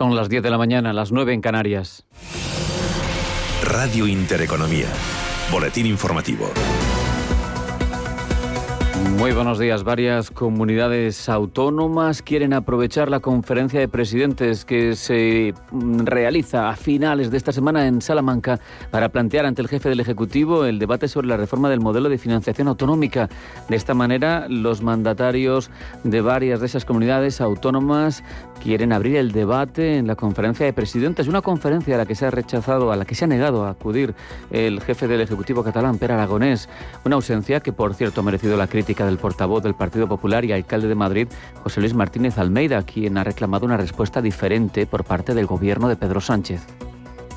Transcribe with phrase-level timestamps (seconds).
[0.00, 2.06] Son las 10 de la mañana, las 9 en Canarias.
[3.62, 4.86] Radio Intereconomía.
[5.52, 6.50] Boletín informativo.
[9.20, 9.84] Muy buenos días.
[9.84, 17.30] Varias comunidades autónomas quieren aprovechar la conferencia de presidentes que se mm, realiza a finales
[17.30, 18.60] de esta semana en Salamanca
[18.90, 22.16] para plantear ante el jefe del Ejecutivo el debate sobre la reforma del modelo de
[22.16, 23.28] financiación autonómica.
[23.68, 25.70] De esta manera, los mandatarios
[26.02, 28.24] de varias de esas comunidades autónomas
[28.62, 32.24] quieren abrir el debate en la conferencia de presidentes, una conferencia a la que se
[32.24, 34.14] ha rechazado, a la que se ha negado a acudir
[34.50, 36.70] el jefe del Ejecutivo catalán, Per Aragonés,
[37.04, 40.52] una ausencia que, por cierto, ha merecido la crítica del portavoz del Partido Popular y
[40.52, 41.28] alcalde de Madrid,
[41.62, 45.96] José Luis Martínez Almeida, quien ha reclamado una respuesta diferente por parte del gobierno de
[45.96, 46.66] Pedro Sánchez.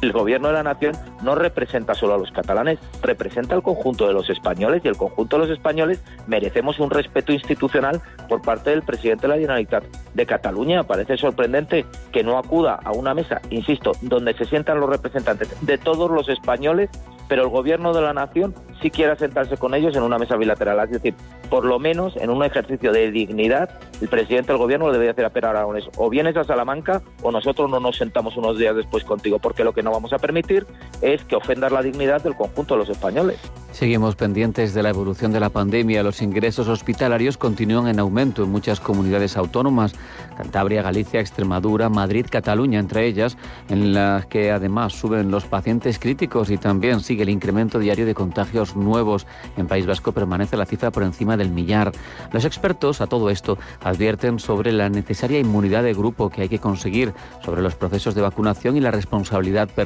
[0.04, 4.12] El gobierno de la nación no representa solo a los catalanes, representa al conjunto de
[4.12, 8.82] los españoles y el conjunto de los españoles merecemos un respeto institucional por parte del
[8.82, 10.84] presidente de la Generalitat de Cataluña.
[10.84, 15.78] Parece sorprendente que no acuda a una mesa, insisto, donde se sientan los representantes de
[15.78, 16.90] todos los españoles,
[17.30, 20.78] pero el gobierno de la nación sí quiera sentarse con ellos en una mesa bilateral.
[20.82, 21.16] Es decir,
[21.50, 23.70] por lo menos en un ejercicio de dignidad,
[24.02, 27.70] el presidente del gobierno debería hacer a Per Aragonés o vienes a Salamanca o nosotros
[27.70, 30.66] no nos sentamos unos días después contigo, porque lo que no vamos a permitir
[31.02, 33.40] es que ofendas la dignidad del conjunto de los españoles.
[33.74, 36.04] Seguimos pendientes de la evolución de la pandemia.
[36.04, 39.96] Los ingresos hospitalarios continúan en aumento en muchas comunidades autónomas,
[40.38, 43.36] Cantabria, Galicia, Extremadura, Madrid, Cataluña, entre ellas,
[43.70, 48.14] en las que además suben los pacientes críticos y también sigue el incremento diario de
[48.14, 49.26] contagios nuevos.
[49.58, 51.92] En País Vasco permanece la cifra por encima del millar.
[52.32, 56.60] Los expertos a todo esto advierten sobre la necesaria inmunidad de grupo que hay que
[56.60, 57.12] conseguir,
[57.44, 59.83] sobre los procesos de vacunación y la responsabilidad personal.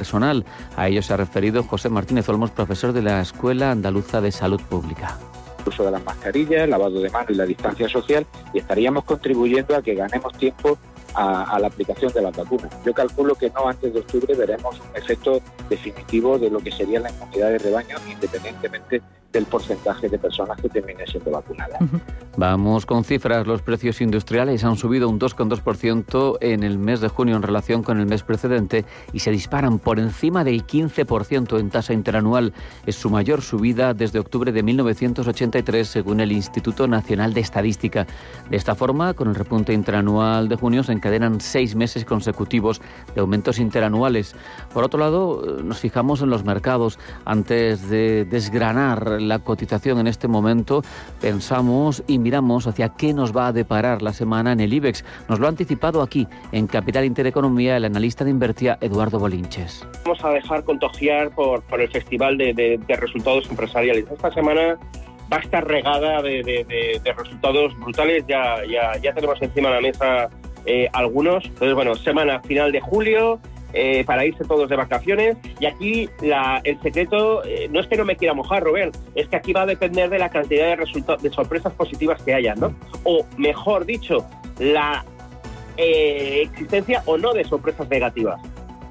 [0.76, 4.60] A ello se ha referido José Martínez Olmos, profesor de la Escuela Andaluza de Salud
[4.60, 5.18] Pública
[5.66, 9.76] uso de las mascarillas, el lavado de manos y la distancia social y estaríamos contribuyendo
[9.76, 10.78] a que ganemos tiempo
[11.14, 12.70] a, a, la aplicación de las vacunas.
[12.84, 17.00] Yo calculo que no antes de octubre veremos un efecto definitivo de lo que sería
[17.00, 19.02] la inmunidad de rebaño, independientemente
[19.32, 21.78] del porcentaje de personas que terminen siendo vacunadas.
[22.36, 23.46] Vamos con cifras.
[23.46, 27.98] Los precios industriales han subido un 2,2% en el mes de junio en relación con
[27.98, 32.54] el mes precedente y se disparan por encima del 15% en tasa interanual.
[32.86, 38.06] Es su mayor subida desde octubre de 1983 según el Instituto Nacional de Estadística.
[38.48, 42.80] De esta forma, con el repunte interanual de junio se encadenan seis meses consecutivos
[43.14, 44.34] de aumentos interanuales.
[44.72, 46.98] Por otro lado, nos fijamos en los mercados.
[47.24, 50.82] Antes de desgranar la cotización en este momento,
[51.20, 55.04] pensamos y miramos hacia qué nos va a deparar la semana en el IBEX.
[55.28, 59.86] Nos lo ha anticipado aquí, en Capital Intereconomía, el analista de Invertia, Eduardo Bolinches.
[60.04, 64.06] Vamos a dejar contagiar por, por el Festival de, de, de Resultados Empresariales.
[64.10, 64.78] Esta semana
[65.32, 68.24] va a estar regada de, de, de, resultados brutales.
[68.26, 70.30] Ya, ya, ya tenemos encima de la mesa
[70.66, 71.44] eh, algunos.
[71.44, 73.38] Entonces, bueno, semana final de julio.
[73.74, 75.36] Eh, para irse todos de vacaciones.
[75.60, 79.28] Y aquí la, el secreto eh, no es que no me quiera mojar, Robert, es
[79.28, 82.54] que aquí va a depender de la cantidad de, resultados, de sorpresas positivas que haya,
[82.54, 82.74] ¿no?
[83.04, 84.26] O mejor dicho,
[84.58, 85.04] la
[85.76, 88.40] eh, existencia o no de sorpresas negativas.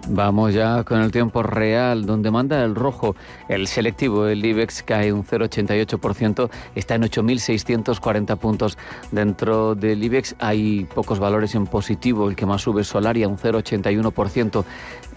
[0.10, 3.16] Vamos ya con el tiempo real, donde manda el rojo.
[3.50, 8.78] El selectivo, el IBEX, cae un 0,88%, está en 8.640 puntos.
[9.12, 13.38] Dentro del IBEX hay pocos valores en positivo, el que más sube es Solaria, un
[13.38, 14.64] 0,81%.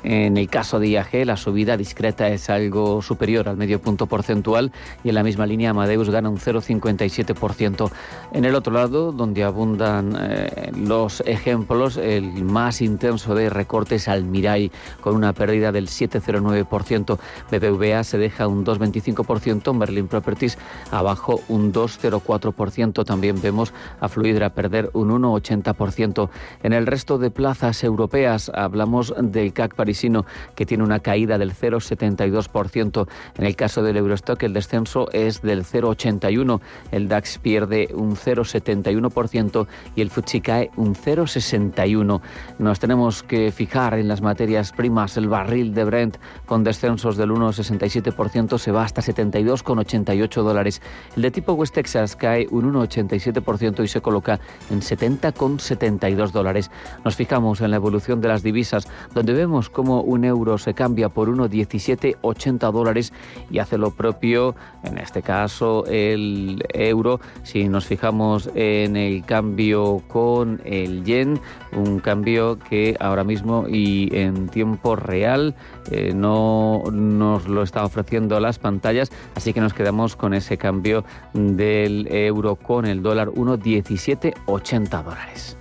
[0.02, 4.72] En el caso de IAG, la subida discreta es algo superior al medio punto porcentual
[5.04, 7.90] y en la misma línea Amadeus gana un 0,57%.
[8.32, 14.24] En el otro lado, donde abundan eh, los ejemplos, el más intenso de recortes al
[14.24, 17.18] Mirai con una pérdida del 7,09%.
[17.50, 20.58] BBVA se deja un 2,25%, Merlin Properties
[20.90, 23.04] abajo un 2,04%.
[23.04, 26.28] También vemos a Fluidra perder un 1,80%.
[26.62, 30.24] En el resto de plazas europeas hablamos del CAC parisino
[30.54, 33.08] que tiene una caída del 0,72%.
[33.38, 36.60] En el caso del Eurostock el descenso es del 0,81%.
[36.92, 39.66] El DAX pierde un 0,71%
[39.96, 42.20] y el Futsi cae un 0,61%.
[42.58, 45.16] Nos tenemos que fijar en las materias primas.
[45.16, 50.82] El barril de Brent con descensos del 1,67% se va hasta 72,88 dólares.
[51.16, 54.38] El de tipo West Texas cae un 1,87% y se coloca
[54.70, 56.70] en 70,72 dólares.
[57.04, 61.08] Nos fijamos en la evolución de las divisas, donde vemos cómo un euro se cambia
[61.08, 63.12] por 1,1780 dólares
[63.50, 64.54] y hace lo propio,
[64.84, 67.20] en este caso, el euro.
[67.42, 71.40] Si nos fijamos en el cambio con el yen,
[71.72, 75.54] un cambio que ahora mismo y en tiempo real
[75.90, 81.04] eh, no nos lo está ofreciendo las pantallas, así que nos quedamos con ese cambio
[81.32, 85.56] del euro con el dólar 1,1780 dólares.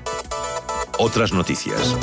[0.97, 1.95] Otras noticias.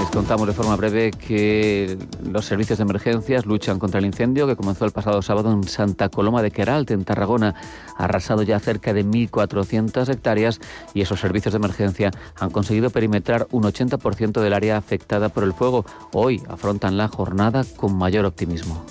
[0.00, 4.56] Les contamos de forma breve que los servicios de emergencias luchan contra el incendio que
[4.56, 7.54] comenzó el pasado sábado en Santa Coloma de Queralt, en Tarragona.
[7.98, 10.58] Ha arrasado ya cerca de 1.400 hectáreas
[10.94, 15.52] y esos servicios de emergencia han conseguido perimetrar un 80% del área afectada por el
[15.52, 15.84] fuego.
[16.14, 18.82] Hoy afrontan la jornada con mayor optimismo.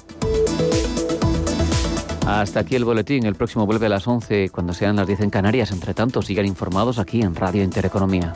[2.27, 3.25] Hasta aquí el boletín.
[3.25, 5.71] El próximo vuelve a las 11 cuando sean las 10 en Canarias.
[5.71, 8.35] Entre tanto, sigan informados aquí en Radio Intereconomía.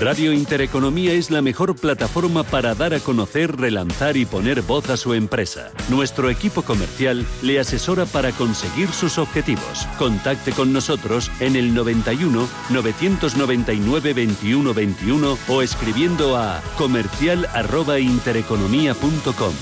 [0.00, 4.96] Radio Intereconomía es la mejor plataforma para dar a conocer, relanzar y poner voz a
[4.96, 5.70] su empresa.
[5.88, 9.86] Nuestro equipo comercial le asesora para conseguir sus objetivos.
[9.98, 19.54] Contacte con nosotros en el 91 999 21 21 o escribiendo a comercial@intereconomía.com.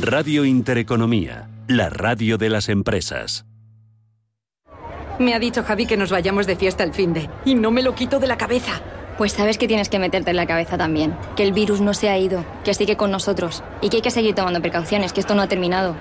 [0.00, 3.46] Radio Intereconomía, la radio de las empresas.
[5.18, 7.82] Me ha dicho Javi que nos vayamos de fiesta el fin de y no me
[7.82, 8.80] lo quito de la cabeza.
[9.18, 11.14] Pues sabes que tienes que meterte en la cabeza también.
[11.36, 14.10] Que el virus no se ha ido, que sigue con nosotros y que hay que
[14.10, 15.96] seguir tomando precauciones, que esto no ha terminado.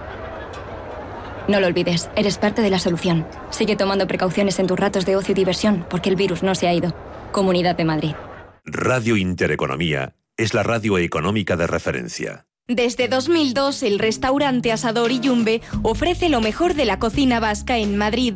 [1.48, 3.28] No lo olvides, eres parte de la solución.
[3.50, 6.68] Sigue tomando precauciones en tus ratos de ocio y diversión, porque el virus no se
[6.68, 6.96] ha ido.
[7.32, 8.16] Comunidad de Madrid.
[8.64, 12.46] Radio Intereconomía es la radio económica de referencia.
[12.68, 17.98] Desde 2002, el restaurante Asador y Yumbe ofrece lo mejor de la cocina vasca en
[17.98, 18.36] Madrid.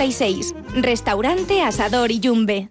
[0.01, 0.55] 1096.
[0.81, 2.69] Restaurante Asador y Yumbe.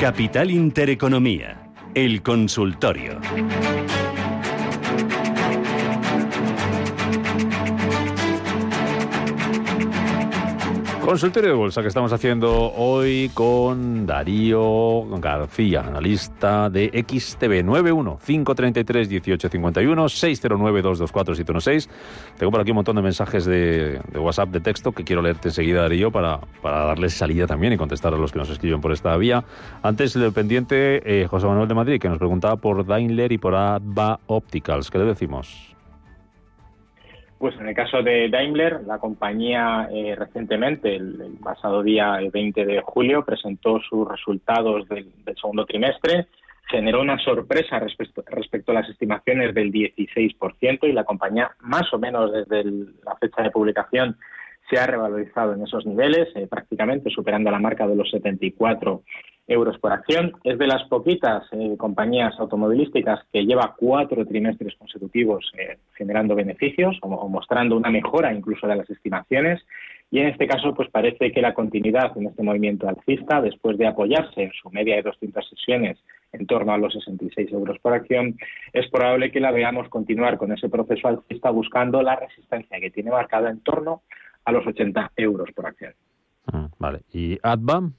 [0.00, 3.20] Capital Intereconomía, el consultorio.
[11.04, 19.08] Consultorio de Bolsa que estamos haciendo hoy con Darío García, analista de XTB 91 533
[19.08, 21.90] 1851 609 224 716.
[22.38, 25.82] Tengo por aquí un montón de mensajes de, WhatsApp de texto que quiero leerte enseguida,
[25.82, 29.16] Darío, para, para darles salida también y contestar a los que nos escriben por esta
[29.16, 29.44] vía.
[29.82, 33.56] Antes, el pendiente, eh, José Manuel de Madrid, que nos preguntaba por Daimler y por
[33.56, 34.88] Adva Opticals.
[34.88, 35.71] ¿Qué le decimos?
[37.42, 42.80] Pues en el caso de Daimler, la compañía eh, recientemente, el, pasado día 20 de
[42.82, 46.28] julio, presentó sus resultados del, segundo trimestre,
[46.70, 51.98] generó una sorpresa respecto, respecto, a las estimaciones del 16% y la compañía, más o
[51.98, 52.62] menos desde
[53.04, 54.16] la fecha de publicación,
[54.72, 59.02] se ha revalorizado en esos niveles, eh, prácticamente superando la marca de los 74
[59.46, 60.32] euros por acción.
[60.44, 66.96] Es de las poquitas eh, compañías automovilísticas que lleva cuatro trimestres consecutivos eh, generando beneficios
[67.02, 69.60] o, o, mostrando una mejora incluso de las estimaciones.
[70.10, 73.86] Y en este caso, pues parece que la continuidad en este movimiento alcista, después de
[73.86, 75.98] apoyarse en su media de 200 sesiones
[76.32, 78.38] en torno a los 66 euros por acción,
[78.72, 83.10] es probable que la veamos continuar con ese proceso alcista buscando la resistencia que tiene
[83.10, 84.02] marcada en torno
[84.44, 85.94] a los 80 euros por acción.
[86.52, 87.02] Ah, vale.
[87.12, 87.90] ¿Y Adva?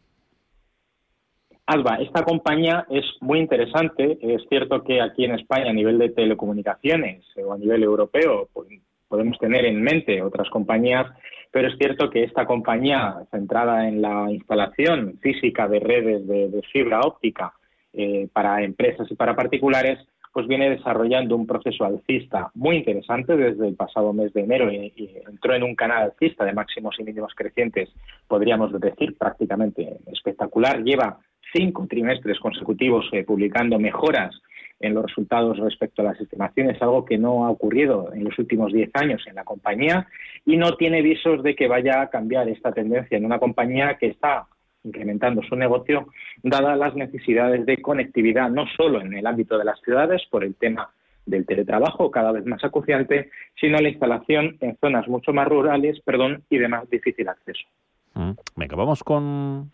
[1.65, 4.17] Adva, esta compañía es muy interesante.
[4.21, 8.67] Es cierto que aquí en España, a nivel de telecomunicaciones o a nivel europeo, pues,
[9.07, 11.05] podemos tener en mente otras compañías,
[11.51, 16.61] pero es cierto que esta compañía, centrada en la instalación física de redes de, de
[16.63, 17.53] fibra óptica
[17.93, 19.99] eh, para empresas y para particulares,
[20.33, 24.91] pues viene desarrollando un proceso alcista muy interesante desde el pasado mes de enero y,
[25.29, 27.89] entró en un canal alcista de máximos y mínimos crecientes,
[28.27, 30.83] podríamos decir prácticamente espectacular.
[30.83, 31.19] Lleva
[31.53, 34.35] cinco trimestres consecutivos eh, publicando mejoras
[34.79, 38.73] en los resultados respecto a las estimaciones, algo que no ha ocurrido en los últimos
[38.73, 40.07] diez años en la compañía
[40.45, 44.07] y no tiene visos de que vaya a cambiar esta tendencia en una compañía que
[44.07, 44.47] está
[44.83, 46.07] incrementando su negocio,
[46.41, 50.55] dadas las necesidades de conectividad, no solo en el ámbito de las ciudades, por el
[50.55, 50.89] tema
[51.25, 56.43] del teletrabajo cada vez más acuciante, sino la instalación en zonas mucho más rurales perdón,
[56.49, 57.63] y de más difícil acceso.
[58.13, 58.31] Mm.
[58.55, 59.71] Venga, vamos con,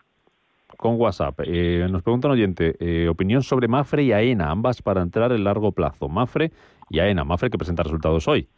[0.76, 1.40] con WhatsApp.
[1.44, 5.44] Eh, nos pregunta un oyente, eh, opinión sobre Mafre y AENA, ambas para entrar en
[5.44, 6.08] largo plazo.
[6.08, 6.52] Mafre
[6.88, 7.24] y AENA.
[7.24, 8.48] Mafre que presenta resultados hoy.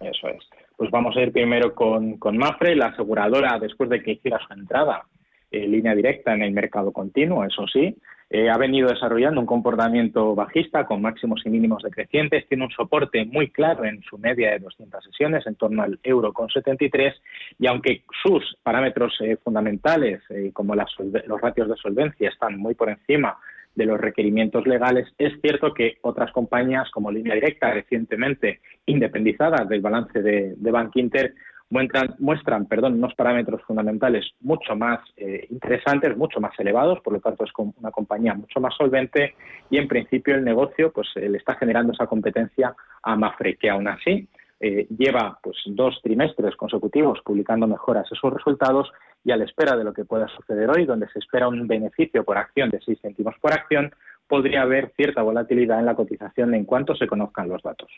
[0.00, 0.55] Eso es.
[0.76, 4.52] Pues vamos a ir primero con, con Mafre, la aseguradora, después de que hiciera su
[4.52, 5.04] entrada
[5.50, 7.96] en línea directa en el mercado continuo, eso sí,
[8.28, 13.24] eh, ha venido desarrollando un comportamiento bajista con máximos y mínimos decrecientes, tiene un soporte
[13.24, 17.14] muy claro en su media de 200 sesiones, en torno al euro con 73,
[17.60, 22.90] y aunque sus parámetros eh, fundamentales, eh, como los ratios de solvencia, están muy por
[22.90, 23.38] encima
[23.76, 29.80] de los requerimientos legales, es cierto que otras compañías como Línea Directa, recientemente independizadas del
[29.80, 31.34] balance de, de Bank Inter,
[31.70, 37.44] muestran, muestran unos parámetros fundamentales mucho más eh, interesantes, mucho más elevados, por lo tanto
[37.44, 39.34] es una compañía mucho más solvente
[39.70, 43.70] y en principio el negocio pues eh, le está generando esa competencia a Mafre, que
[43.70, 44.28] aún así
[44.60, 48.90] eh, lleva pues dos trimestres consecutivos publicando mejoras en sus resultados
[49.24, 52.24] y a la espera de lo que pueda suceder hoy, donde se espera un beneficio
[52.24, 53.92] por acción de 6 céntimos por acción,
[54.28, 57.90] podría haber cierta volatilidad en la cotización en cuanto se conozcan los datos.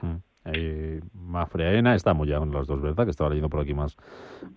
[0.00, 0.16] Mm.
[0.46, 3.04] Eh, Mafre AENA, estamos ya con los dos, ¿verdad?
[3.04, 3.96] Que estaba leyendo por aquí más,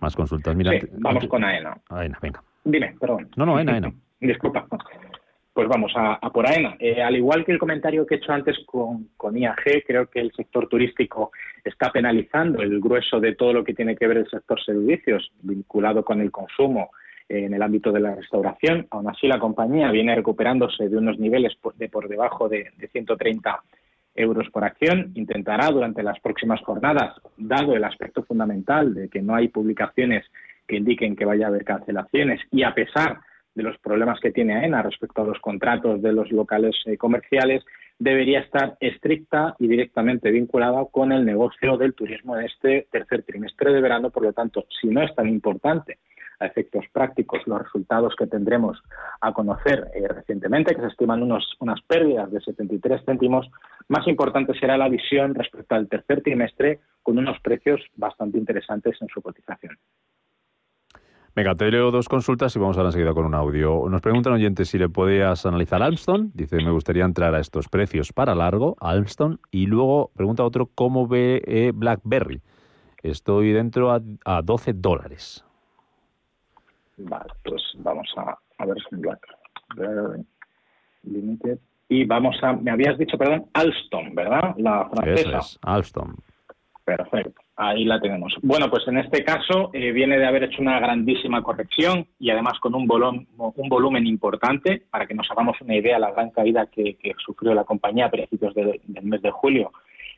[0.00, 0.54] más consultas.
[0.54, 1.78] Mira, vamos con AENA.
[1.88, 2.42] AENA, venga.
[2.64, 3.30] Dime, perdón.
[3.36, 3.92] No, no, AENA, AENA.
[4.20, 4.66] Disculpa.
[5.58, 6.76] Pues vamos a, por AENA.
[6.78, 10.20] Eh, al igual que el comentario que he hecho antes con, con IAG, creo que
[10.20, 11.32] el sector turístico
[11.64, 16.04] está penalizando el grueso de todo lo que tiene que ver el sector servicios vinculado
[16.04, 16.92] con el consumo
[17.28, 18.86] en el ámbito de la restauración.
[18.92, 23.60] Aún así, la compañía viene recuperándose de unos niveles de por debajo de, de 130
[24.14, 25.10] euros por acción.
[25.16, 30.24] Intentará durante las próximas jornadas, dado el aspecto fundamental de que no hay publicaciones
[30.68, 33.18] que indiquen que vaya a haber cancelaciones y a pesar
[33.58, 37.64] de los problemas que tiene AENA respecto a los contratos de los locales eh, comerciales,
[37.98, 43.72] debería estar estricta y directamente vinculada con el negocio del turismo en este tercer trimestre
[43.72, 44.10] de verano.
[44.10, 45.98] Por lo tanto, si no es tan importante
[46.38, 48.80] a efectos prácticos los resultados que tendremos
[49.20, 53.50] a conocer eh, recientemente, que se estiman unos, unas pérdidas de 73 céntimos,
[53.88, 59.08] más importante será la visión respecto al tercer trimestre con unos precios bastante interesantes en
[59.08, 59.76] su cotización.
[61.38, 63.88] Venga, te leo dos consultas y vamos a la enseguida con un audio.
[63.88, 66.32] Nos preguntan oyentes si le podías analizar Almston.
[66.34, 69.38] Dice, me gustaría entrar a estos precios para largo, Almston.
[69.52, 72.42] Y luego pregunta otro, ¿cómo ve eh, BlackBerry?
[73.04, 75.44] Estoy dentro a, a 12 dólares.
[76.96, 79.24] Vale, pues vamos a, a ver si Black
[81.04, 81.60] Limited.
[81.88, 84.56] Y vamos a, me habías dicho, perdón, Alstom, ¿verdad?
[84.56, 85.28] La francesa.
[85.28, 86.16] Eso es, Alstom.
[86.84, 88.34] Perfecto, ahí la tenemos.
[88.40, 92.58] Bueno, pues en este caso eh, viene de haber hecho una grandísima corrección y además
[92.60, 96.66] con un, volumen, un volumen importante, para que nos hagamos una idea, la gran caída
[96.66, 99.72] que, sufrió la compañía a principios del mes de julio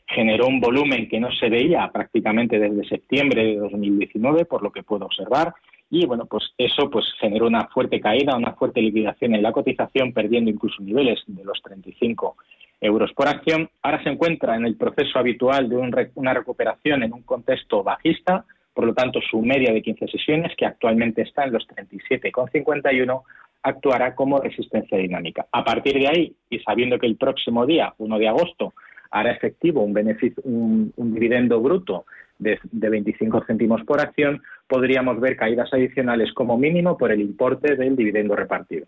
[0.06, 4.82] generó un volumen que no se veía prácticamente desde septiembre de 2019, por lo que
[4.82, 5.54] puedo observar,
[5.88, 10.12] y bueno, pues eso pues generó una fuerte caída, una fuerte liquidación en la cotización,
[10.12, 12.36] perdiendo incluso niveles de los 35
[12.80, 13.68] euros por acción.
[13.82, 15.76] Ahora se encuentra en el proceso habitual de
[16.14, 20.66] una recuperación en un contexto bajista, por lo tanto su media de 15 sesiones, que
[20.66, 23.22] actualmente está en los 37,51,
[23.62, 25.46] actuará como resistencia dinámica.
[25.52, 28.72] A partir de ahí, y sabiendo que el próximo día, 1 de agosto,
[29.10, 32.06] hará efectivo un, beneficio, un, dividendo bruto
[32.38, 37.96] de, 25 céntimos por acción, podríamos ver caídas adicionales como mínimo por el importe del
[37.96, 38.86] dividendo repartido.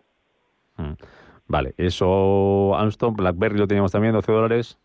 [0.76, 0.92] Mm.
[1.46, 4.78] Vale, eso, Armstrong, BlackBerry lo teníamos también, 12 dólares.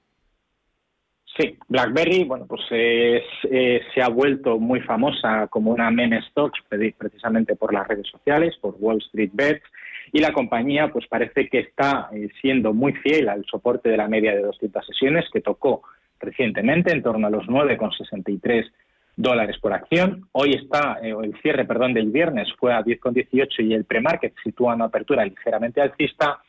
[1.38, 3.22] Sí, BlackBerry, bueno, pues eh,
[3.94, 8.76] se ha vuelto muy famosa como una meme stocks precisamente por las redes sociales, por
[8.80, 9.64] Wall Street Bets,
[10.12, 14.08] y la compañía pues parece que está eh, siendo muy fiel al soporte de la
[14.08, 15.84] media de 200 sesiones que tocó
[16.20, 18.72] recientemente en torno a los 9,63
[19.18, 20.28] dólares por acción.
[20.32, 24.76] Hoy está, eh, el cierre, perdón, del viernes fue a 10,18 y el premarket sitúa
[24.76, 26.40] una apertura ligeramente alcista.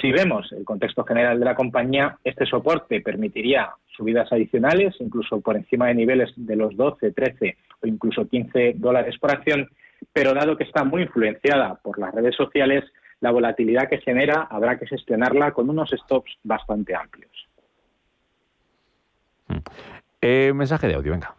[0.00, 5.56] Si vemos el contexto general de la compañía, este soporte permitiría subidas adicionales, incluso por
[5.56, 9.70] encima de niveles de los 12, 13 o incluso 15 dólares por acción,
[10.12, 12.84] pero dado que está muy influenciada por las redes sociales,
[13.20, 17.48] la volatilidad que genera habrá que gestionarla con unos stops bastante amplios.
[20.20, 21.34] Eh, mensaje de audio, venga.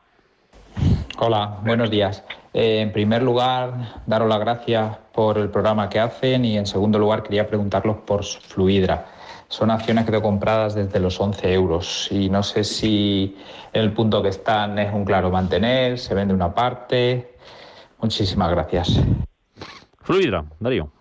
[1.19, 2.23] Hola, buenos días.
[2.53, 3.73] Eh, en primer lugar,
[4.05, 8.23] daros las gracias por el programa que hacen y en segundo lugar quería preguntaros por
[8.23, 9.03] Fluidra.
[9.47, 13.35] Son acciones que tengo compradas desde los 11 euros y no sé si
[13.73, 17.31] en el punto que están es un claro mantener, se vende una parte.
[17.99, 19.03] Muchísimas gracias.
[20.03, 20.91] Fluidra, Darío.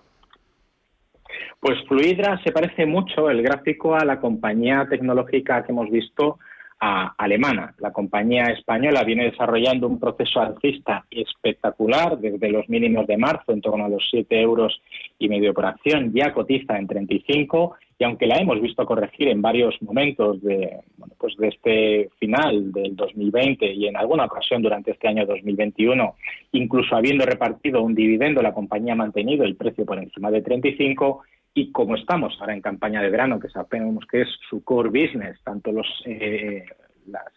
[1.61, 6.39] Pues Fluidra se parece mucho el gráfico a la compañía tecnológica que hemos visto
[6.79, 7.75] alemana.
[7.79, 13.61] La compañía española viene desarrollando un proceso alcista espectacular desde los mínimos de marzo, en
[13.61, 14.81] torno a los 7 euros
[15.19, 19.41] y medio por acción, ya cotiza en 35 y aunque la hemos visto corregir en
[19.41, 20.81] varios momentos de,
[21.19, 26.15] pues de este final del 2020 y en alguna ocasión durante este año 2021,
[26.53, 31.23] incluso habiendo repartido un dividendo, la compañía ha mantenido el precio por encima de 35
[31.57, 35.41] y como estamos ahora en campaña de verano, que sabemos que es su core business,
[35.43, 36.67] tanto los, eh,
[37.07, 37.33] las,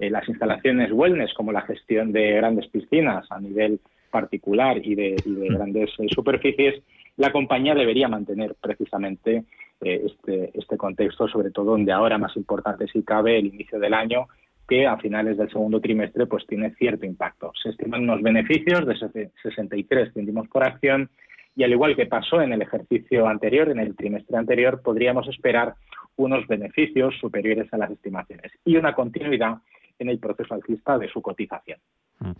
[0.00, 3.78] eh, las, instalaciones wellness como la gestión de grandes piscinas a nivel
[4.10, 5.54] particular y de, mm.
[5.54, 6.82] grandes eh, superficies,
[7.16, 9.44] la compañía debería mantener precisamente
[9.80, 14.26] este, este contexto, sobre todo donde ahora más importante si cabe el inicio del año,
[14.68, 17.52] que a finales del segundo trimestre pues tiene cierto impacto.
[17.62, 21.10] Se estiman unos beneficios de 63 céntimos por acción
[21.54, 25.74] y al igual que pasó en el ejercicio anterior, en el trimestre anterior, podríamos esperar
[26.16, 29.58] unos beneficios superiores a las estimaciones y una continuidad
[29.98, 31.78] en el proceso alcista de su cotización.
[32.20, 32.32] Mm.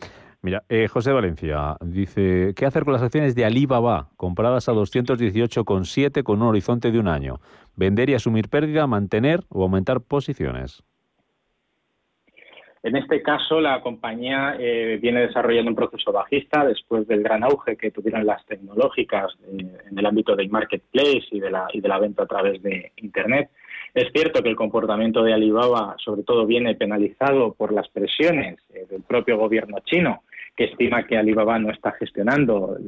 [0.44, 6.24] Mira, eh, José Valencia dice, ¿qué hacer con las acciones de Alibaba compradas a 218,7
[6.24, 7.38] con un horizonte de un año?
[7.76, 10.82] ¿Vender y asumir pérdida, mantener o aumentar posiciones?
[12.82, 17.76] En este caso, la compañía eh, viene desarrollando un proceso bajista después del gran auge
[17.76, 22.26] que tuvieron las tecnológicas eh, en el ámbito del marketplace y de, la, venta a
[22.26, 23.50] través de Internet.
[23.94, 28.84] Es cierto que el comportamiento de Alibaba, sobre todo, viene penalizado por las presiones eh,
[28.90, 30.24] del propio gobierno chino,
[30.56, 32.78] que estima que Alibaba no está gestionando,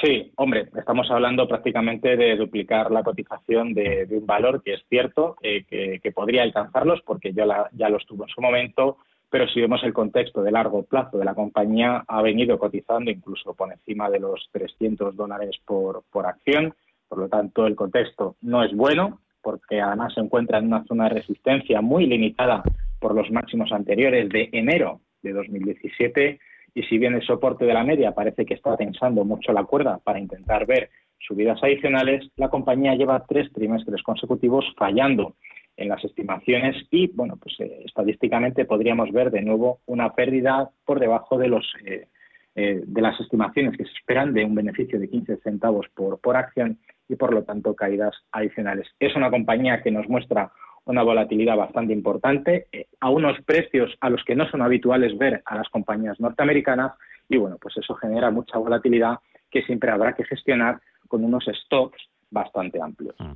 [0.00, 5.36] Sí, hombre, estamos hablando prácticamente de duplicar la cotización de, un valor que es cierto
[5.40, 5.64] que,
[6.00, 9.82] que, podría alcanzarlos porque ya, la, ya los tuvo en su momento, pero si vemos
[9.82, 14.20] el contexto de largo plazo de la compañía, ha venido cotizando incluso por encima de
[14.20, 16.74] los 300 dólares por, por acción.
[17.08, 21.04] Por lo tanto, el contexto no es bueno, porque además se encuentra en una zona
[21.04, 22.62] de resistencia muy limitada
[22.98, 26.38] por los máximos anteriores de enero de 2017.
[26.74, 29.98] Y si bien el soporte de la media parece que está tensando mucho la cuerda
[30.02, 35.34] para intentar ver subidas adicionales, la compañía lleva tres trimestres consecutivos fallando
[35.76, 41.00] en las estimaciones y, bueno, pues eh, estadísticamente podríamos ver de nuevo una pérdida por
[41.00, 42.08] debajo de los eh,
[42.54, 46.36] eh, de las estimaciones que se esperan de un beneficio de 15 centavos por, por
[46.36, 48.88] acción y, por lo tanto, caídas adicionales.
[49.00, 50.52] Es una compañía que nos muestra
[50.84, 52.66] una volatilidad bastante importante
[53.00, 56.92] a unos precios a los que no son habituales ver a las compañías norteamericanas
[57.28, 59.18] y, bueno, pues eso genera mucha volatilidad
[59.50, 63.14] que siempre habrá que gestionar con unos stocks bastante amplios.
[63.18, 63.32] Mm.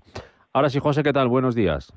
[0.53, 1.29] Ahora sí, José, ¿qué tal?
[1.29, 1.93] Buenos días.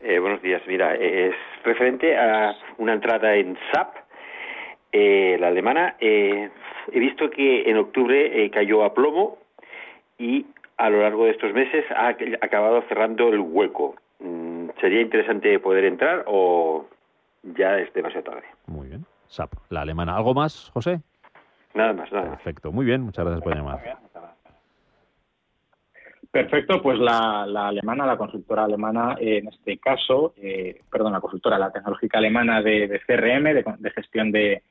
[0.00, 0.62] Eh, buenos días.
[0.66, 3.96] Mira, es referente a una entrada en SAP,
[4.96, 5.96] eh, la alemana.
[5.98, 6.48] Eh,
[6.92, 9.38] he visto que en octubre cayó a plomo
[10.18, 12.08] y a lo largo de estos meses ha
[12.40, 13.96] acabado cerrando el hueco.
[14.20, 16.86] Mm, ¿Sería interesante poder entrar o
[17.42, 18.46] ya es demasiado tarde?
[18.68, 19.04] Muy bien.
[19.26, 20.16] SAP, la alemana.
[20.16, 21.00] ¿Algo más, José?
[21.74, 22.36] Nada más, nada más.
[22.36, 23.98] Perfecto, muy bien, muchas gracias por llamar.
[26.30, 31.70] Perfecto, pues la, alemana, la consultora alemana, en este caso, eh, perdón, la consultora, la
[31.70, 34.62] tecnológica alemana de, CRM, de, gestión de,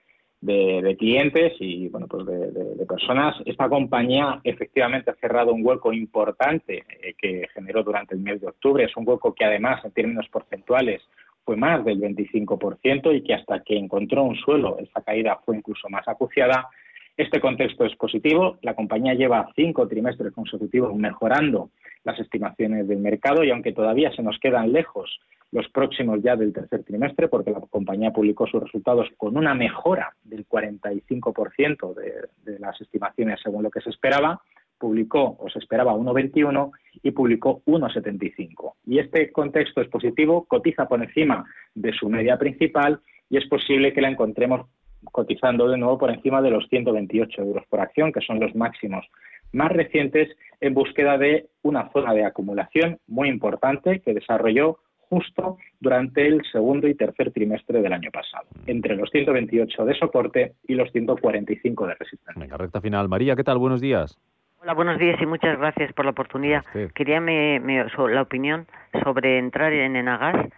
[0.98, 7.14] clientes y bueno, pues de, personas, esta compañía efectivamente ha cerrado un hueco importante eh,
[7.18, 8.84] que generó durante el mes de octubre.
[8.84, 11.02] Es un hueco que además, en términos porcentuales,
[11.46, 15.90] fue más del 25% y que hasta que encontró un suelo, esa caída fue incluso
[15.90, 16.70] más acuciada
[17.16, 18.58] este contexto es positivo.
[18.62, 21.70] La compañía lleva cinco trimestres consecutivos mejorando
[22.04, 25.20] las estimaciones del mercado y aunque todavía se nos quedan lejos
[25.54, 30.14] los próximos ya del tercer trimestre, porque la compañía publicó sus resultados con una mejora
[30.24, 34.42] del 45% de, de las estimaciones según lo que se esperaba,
[34.80, 36.72] publicó o se esperaba 1,21
[37.04, 38.74] y publicó 1,75.
[38.88, 43.94] Y este contexto es positivo, cotiza por encima de su media principal y es posible
[43.94, 44.68] que la encontremos
[45.12, 49.06] cotizando de nuevo por encima de los 128 euros por acción, que son los máximos
[49.52, 54.80] más recientes, en búsqueda de una zona de acumulación muy importante que desarrolló
[55.14, 60.54] justo durante el segundo y tercer trimestre del año pasado, entre los 128 de soporte
[60.68, 62.42] y los 145 de resistencia.
[62.42, 63.08] Venga, recta final.
[63.08, 63.60] María, ¿qué tal?
[63.60, 64.18] Buenos días.
[64.62, 66.64] Hola, buenos días y muchas gracias por la oportunidad.
[66.96, 68.66] Quería me, la opinión
[69.04, 70.50] sobre entrar en Enagas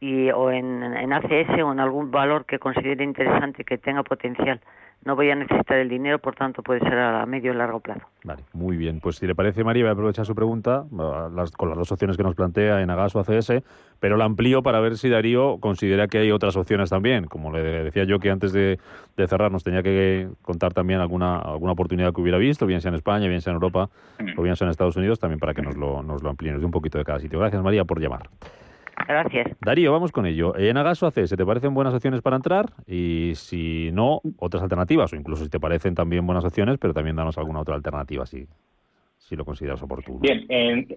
[0.00, 4.60] y, o en, en ACS o en algún valor que considere interesante que tenga potencial.
[5.04, 8.02] No voy a necesitar el dinero, por tanto puede ser a medio y largo plazo.
[8.22, 9.00] Vale, muy bien.
[9.00, 12.22] Pues si le parece, María, voy a aprovechar su pregunta con las dos opciones que
[12.22, 13.64] nos plantea en Agas o ACS,
[13.98, 17.24] pero la amplío para ver si Darío considera que hay otras opciones también.
[17.24, 18.78] Como le decía yo que antes de,
[19.16, 22.94] cerrar nos tenía que contar también alguna, alguna oportunidad que hubiera visto, bien sea en
[22.94, 23.90] España, bien sea en Europa
[24.36, 26.64] o bien sea en Estados Unidos, también para que nos lo, nos lo amplíen, de
[26.64, 27.40] un poquito de cada sitio.
[27.40, 28.28] Gracias, María, por llamar.
[29.06, 29.56] Gracias.
[29.60, 30.56] Darío, vamos con ello.
[30.56, 32.70] ¿En Agaso AC se te parecen buenas opciones para entrar?
[32.86, 37.16] Y si no, otras alternativas, o incluso si te parecen también buenas opciones, pero también
[37.16, 38.46] danos alguna otra alternativa si,
[39.18, 40.20] si lo consideras oportuno.
[40.20, 40.88] Bien, en,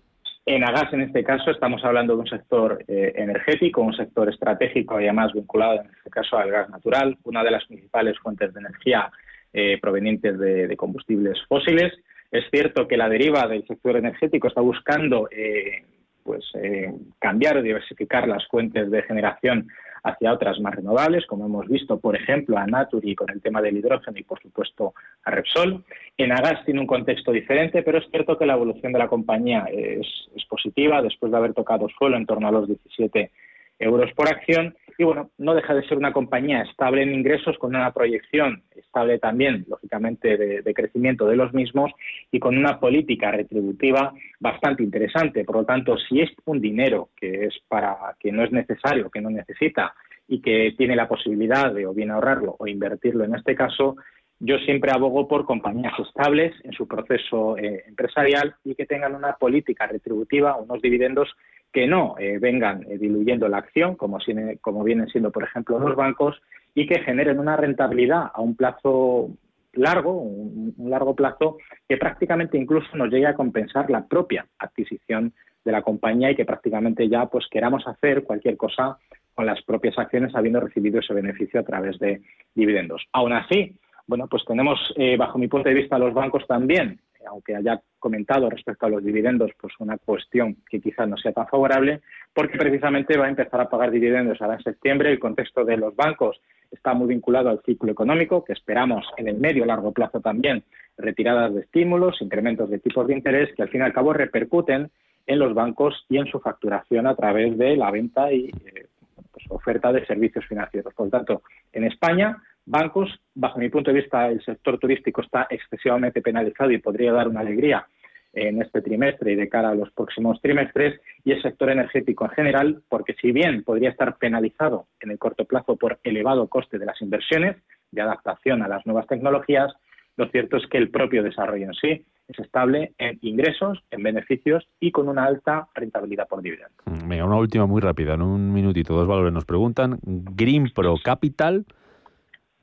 [0.48, 5.02] en Agas en este caso estamos hablando de un sector eh, energético, un sector estratégico
[5.02, 8.60] y además vinculado en este caso al gas natural, una de las principales fuentes de
[8.60, 9.10] energía
[9.54, 11.94] eh, provenientes de, combustibles fósiles.
[12.32, 15.84] Es cierto que la deriva del sector energético está buscando eh,
[16.26, 19.68] pues eh, cambiar o diversificar las fuentes de generación
[20.04, 23.78] hacia otras más renovables, como hemos visto, por ejemplo, a Naturi con el tema del
[23.78, 25.84] hidrógeno y, por supuesto, a Repsol.
[26.18, 29.66] En Agas tiene un contexto diferente, pero es cierto que la evolución de la compañía
[29.72, 33.32] es, es positiva después de haber tocado suelo en torno a los 17
[33.80, 34.76] euros por acción.
[34.98, 39.20] Y bueno, no deja de ser una compañía estable en ingresos con una proyección estable
[39.20, 41.92] también, lógicamente, de, crecimiento de los mismos
[42.32, 45.44] y con una política retributiva bastante interesante.
[45.44, 49.22] Por lo tanto, si es un dinero que es para que no es necesario, que
[49.22, 49.94] no necesita
[50.28, 53.98] y que tiene la posibilidad de o bien ahorrarlo o invertirlo en este caso,
[54.40, 59.34] yo siempre abogo por compañías estables en su proceso eh, empresarial y que tengan una
[59.34, 61.30] política retributiva, unos dividendos
[61.76, 64.18] que no eh, vengan eh, diluyendo la acción, como,
[64.62, 66.42] como vienen siendo, por ejemplo, los bancos,
[66.74, 69.32] y que generen una rentabilidad a un plazo
[69.74, 71.58] largo, un, largo plazo,
[71.90, 75.34] que prácticamente incluso nos llegue a compensar la propia adquisición
[75.66, 78.98] de la compañía y que prácticamente ya pues queramos hacer cualquier cosa
[79.34, 82.22] con las propias acciones habiendo recibido ese beneficio a través de
[82.54, 83.06] dividendos.
[83.12, 83.76] Aún así,
[84.08, 88.50] bueno, pues tenemos, eh, bajo mi punto de vista, los bancos también aunque haya comentado
[88.50, 92.02] respecto a los dividendos, pues una cuestión que quizás no sea tan favorable,
[92.34, 95.12] porque precisamente va a empezar a pagar dividendos ahora en septiembre.
[95.12, 96.40] El contexto de los bancos
[96.72, 100.64] está muy vinculado al ciclo económico, que esperamos en el medio largo plazo también
[100.98, 104.90] retiradas de estímulos, incrementos de tipos de interés, que al fin y al cabo repercuten
[105.28, 108.88] en los bancos y en su facturación a través de la venta y eh,
[109.32, 110.94] pues, oferta de servicios financieros.
[110.94, 111.42] Por lo tanto,
[111.74, 113.10] en España bancos.
[113.34, 117.42] Bajo mi punto de vista, el sector turístico está excesivamente penalizado y podría dar una
[117.42, 117.88] alegría
[118.36, 122.32] en este trimestre y de cara a los próximos trimestres, y el sector energético en
[122.32, 126.86] general, porque si bien podría estar penalizado en el corto plazo por elevado coste de
[126.86, 127.56] las inversiones
[127.92, 129.74] de adaptación a las nuevas tecnologías,
[130.18, 134.68] lo cierto es que el propio desarrollo en sí es estable en ingresos, en beneficios
[134.80, 136.76] y con una alta rentabilidad por dividendo.
[137.06, 140.00] Venga, una última muy rápida, en un minutito, dos valores nos preguntan.
[140.04, 141.66] Green Pro Capital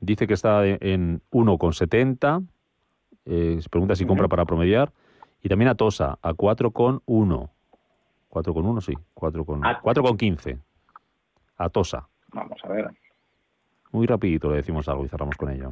[0.03, 2.45] dice que está en 1,70.
[3.25, 4.91] Eh, se pregunta si compra para promediar.
[5.41, 7.49] Y también a Tosa, a 4,1.
[8.29, 8.93] 4,1, sí.
[9.15, 10.59] 4,15.
[11.57, 12.07] A Tosa.
[12.31, 12.89] Vamos a ver.
[13.91, 15.71] Muy rapidito le decimos algo y cerramos con ello.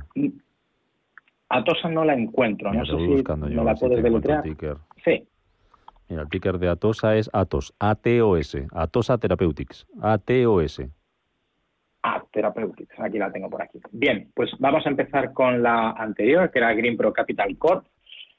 [1.49, 2.71] A Tosa no la encuentro.
[2.73, 4.43] no sé si buscando yo, la puedes deletrear.
[5.03, 5.27] Sí.
[6.07, 10.89] Mira, el ticker de Atosa es Atos, A-T-O-S, Atosa Therapeutics, A-T-O-S.
[12.03, 13.79] Ah, Therapeutics, aquí la tengo por aquí.
[13.91, 17.85] Bien, pues vamos a empezar con la anterior, que era Green Pro Capital Corp.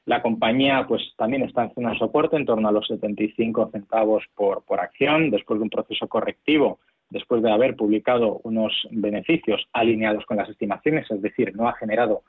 [0.04, 4.80] La compañía pues también está haciendo soporte en torno a los 75 centavos por, por
[4.80, 10.48] acción después de un proceso correctivo, después de haber publicado unos beneficios alineados con las
[10.48, 12.22] estimaciones, es decir, no ha generado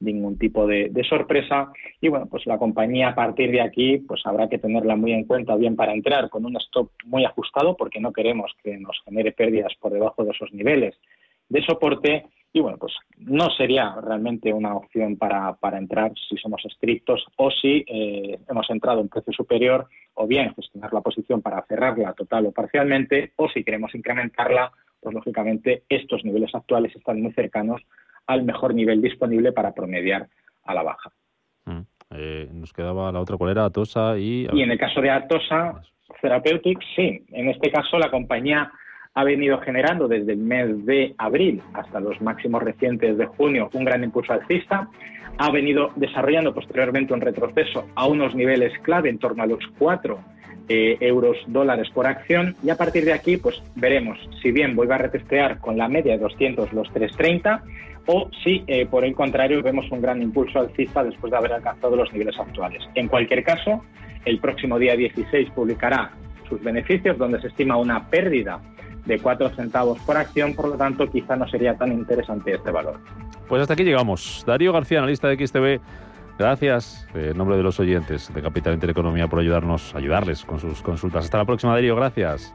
[0.00, 1.72] ningún tipo de, sorpresa.
[2.00, 5.24] Y bueno, pues la compañía a partir de aquí, pues habrá que tenerla muy en
[5.24, 9.32] cuenta bien para entrar con un stop muy ajustado, porque no queremos que nos genere
[9.32, 10.94] pérdidas por debajo de esos niveles
[11.48, 12.26] de soporte.
[12.52, 17.50] Y bueno, pues no sería realmente una opción para, para entrar si somos estrictos o
[17.50, 22.46] si eh, hemos entrado en precio superior, o bien gestionar la posición para cerrarla total
[22.46, 27.82] o parcialmente, o si queremos incrementarla, pues lógicamente estos niveles actuales están muy cercanos
[28.28, 30.28] al mejor nivel disponible para promediar
[30.64, 31.10] a la baja.
[31.64, 31.80] Mm.
[32.10, 33.64] Eh, nos quedaba la otra, ¿cuál era?
[33.64, 34.46] Atosa y...
[34.52, 35.80] Y en el caso de Atosa
[36.22, 37.24] Therapeutics, sí.
[37.32, 38.70] En este caso la compañía
[39.14, 43.84] ha venido generando desde el mes de abril hasta los máximos recientes de junio un
[43.84, 44.88] gran impulso alcista.
[45.38, 50.18] Ha venido desarrollando posteriormente un retroceso a unos niveles clave en torno a los 4
[50.68, 54.94] eh, euros dólares por acción y a partir de aquí pues veremos si bien vuelve
[54.94, 57.62] a retestear con la media de 200 los 330
[58.10, 61.94] o si, eh, por el contrario, vemos un gran impulso alcista después de haber alcanzado
[61.94, 62.82] los niveles actuales.
[62.94, 63.84] En cualquier caso,
[64.24, 66.12] el próximo día 16 publicará
[66.48, 68.60] sus beneficios, donde se estima una pérdida
[69.04, 72.98] de 4 centavos por acción, por lo tanto, quizá no sería tan interesante este valor.
[73.46, 74.42] Pues hasta aquí llegamos.
[74.46, 75.80] Darío García, analista de XTV.
[76.38, 81.24] Gracias, en nombre de los oyentes de Capital Intereconomía, por ayudarnos, ayudarles con sus consultas.
[81.24, 81.96] Hasta la próxima, Darío.
[81.96, 82.54] Gracias.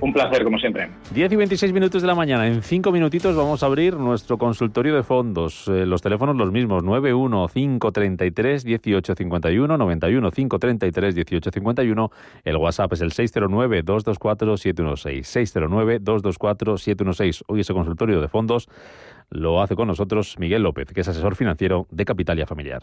[0.00, 0.90] Un placer, como siempre.
[1.12, 2.46] 10 y 26 minutos de la mañana.
[2.46, 5.66] En 5 minutitos vamos a abrir nuestro consultorio de fondos.
[5.66, 12.10] Eh, los teléfonos los mismos, 91 533 1851, 91 533 1851.
[12.44, 15.26] El WhatsApp es el 609 224 716.
[15.26, 17.44] 609 224 716.
[17.48, 18.68] Hoy ese consultorio de fondos
[19.30, 22.82] lo hace con nosotros Miguel López, que es asesor financiero de Capitalia Familiar.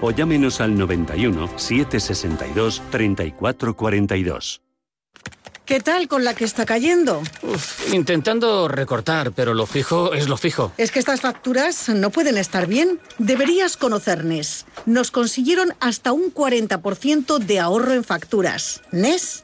[0.00, 4.60] o llámenos al 91 762 3442.
[5.64, 7.22] ¿Qué tal con la que está cayendo?
[7.90, 10.72] intentando recortar, pero lo fijo es lo fijo.
[10.76, 13.00] Es que estas facturas no pueden estar bien.
[13.16, 14.66] Deberías conocer NES.
[14.84, 18.82] Nos consiguieron hasta un 40% de ahorro en facturas.
[18.92, 19.43] NES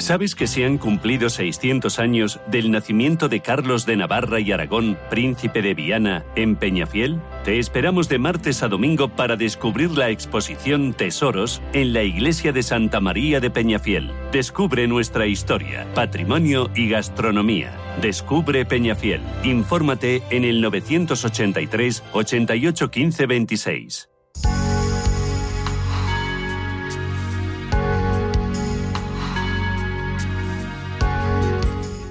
[0.00, 4.98] ¿Sabes que se han cumplido 600 años del nacimiento de Carlos de Navarra y Aragón,
[5.10, 7.20] príncipe de Viana, en Peñafiel?
[7.44, 12.62] Te esperamos de martes a domingo para descubrir la exposición Tesoros en la iglesia de
[12.62, 14.10] Santa María de Peñafiel.
[14.32, 17.76] Descubre nuestra historia, patrimonio y gastronomía.
[18.00, 19.20] Descubre Peñafiel.
[19.44, 24.08] Infórmate en el 983 88 15 26.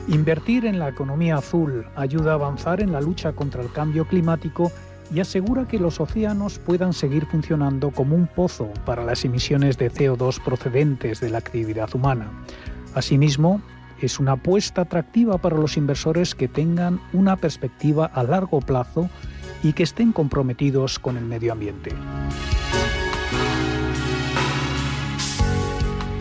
[0.10, 4.72] Invertir en la economía azul ayuda a avanzar en la lucha contra el cambio climático
[5.14, 9.92] y asegura que los océanos puedan seguir funcionando como un pozo para las emisiones de
[9.92, 12.32] CO2 procedentes de la actividad humana.
[12.96, 13.62] Asimismo,
[14.02, 19.12] es una apuesta atractiva para los inversores que tengan una perspectiva a largo plazo
[19.62, 21.92] y que estén comprometidos con el medio ambiente.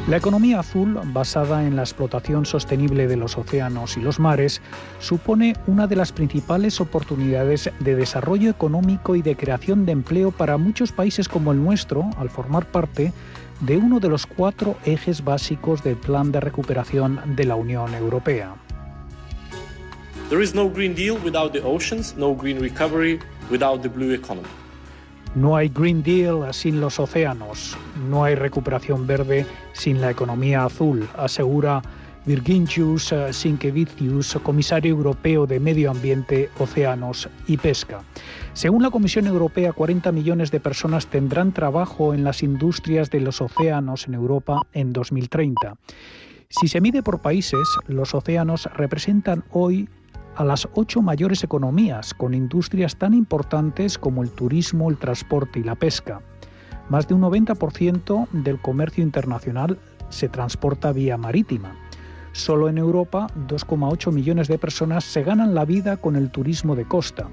[0.08, 4.62] La economía azul, basada en la explotación sostenible de los océanos y los mares,
[5.00, 10.56] supone una de las principales oportunidades de desarrollo económico y de creación de empleo para
[10.56, 13.12] muchos países como el nuestro, al formar parte
[13.60, 18.54] de uno de los cuatro ejes básicos del Plan de Recuperación de la Unión Europea.
[20.30, 23.18] There is no Green Deal without the oceans, no Green Recovery
[23.50, 24.48] without the Blue Economy.
[25.34, 27.76] No hay Green Deal sin los océanos,
[28.08, 31.82] no hay recuperación verde sin la economía azul, asegura
[32.24, 38.02] Virgintius Sinkevicius, comisario europeo de Medio Ambiente, Océanos y Pesca.
[38.52, 43.40] Según la Comisión Europea, 40 millones de personas tendrán trabajo en las industrias de los
[43.40, 45.76] océanos en Europa en 2030.
[46.50, 49.88] Si se mide por países, los océanos representan hoy
[50.38, 55.64] a las ocho mayores economías, con industrias tan importantes como el turismo, el transporte y
[55.64, 56.20] la pesca.
[56.88, 61.74] Más de un 90% del comercio internacional se transporta vía marítima.
[62.31, 66.85] Solo en Europa, 2,8 millones de personas se ganan la vida con el turismo de
[66.85, 67.27] costa.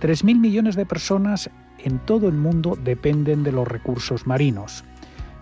[0.00, 4.82] 3.000 millones de personas en todo el mundo dependen de los recursos marinos.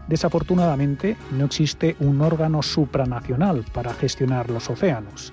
[0.07, 5.33] Desafortunadamente, no existe un órgano supranacional para gestionar los océanos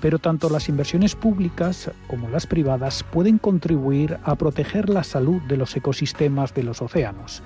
[0.00, 5.56] pero tanto las inversiones públicas como las privadas pueden contribuir a proteger la salud de
[5.56, 7.42] los ecosistemas de los océanos.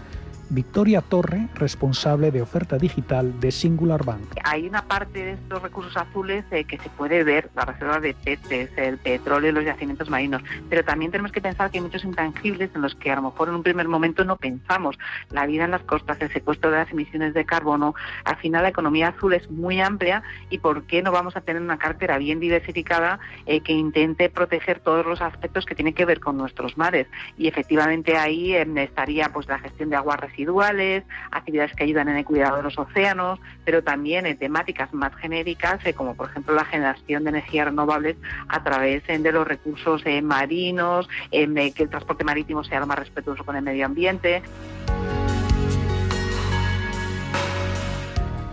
[0.52, 4.34] Victoria Torre, responsable de oferta digital de Singular Bank.
[4.42, 8.14] Hay una parte de estos recursos azules eh, que se puede ver, la reserva de
[8.14, 12.68] peces, el petróleo, los yacimientos marinos, pero también tenemos que pensar que hay muchos intangibles
[12.74, 14.98] en los que a lo mejor en un primer momento no pensamos.
[15.30, 18.70] La vida en las costas, el secuestro de las emisiones de carbono, al final la
[18.70, 22.40] economía azul es muy amplia y ¿por qué no vamos a tener una cartera bien
[22.40, 27.06] diversificada eh, que intente proteger todos los aspectos que tienen que ver con nuestros mares?
[27.38, 32.08] Y efectivamente ahí eh, estaría pues la gestión de aguas residuales residuales, actividades que ayudan
[32.08, 36.30] en el cuidado de los océanos, pero también en temáticas más genéricas, eh, como por
[36.30, 38.16] ejemplo la generación de energías renovables
[38.48, 42.98] a través eh, de los recursos eh, marinos, que el transporte marítimo sea lo más
[42.98, 44.42] respetuoso con el medio ambiente.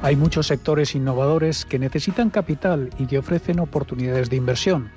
[0.02, 4.92] Hay muchos sectores innovadores que necesitan capital y que ofrecen oportunidades de inversión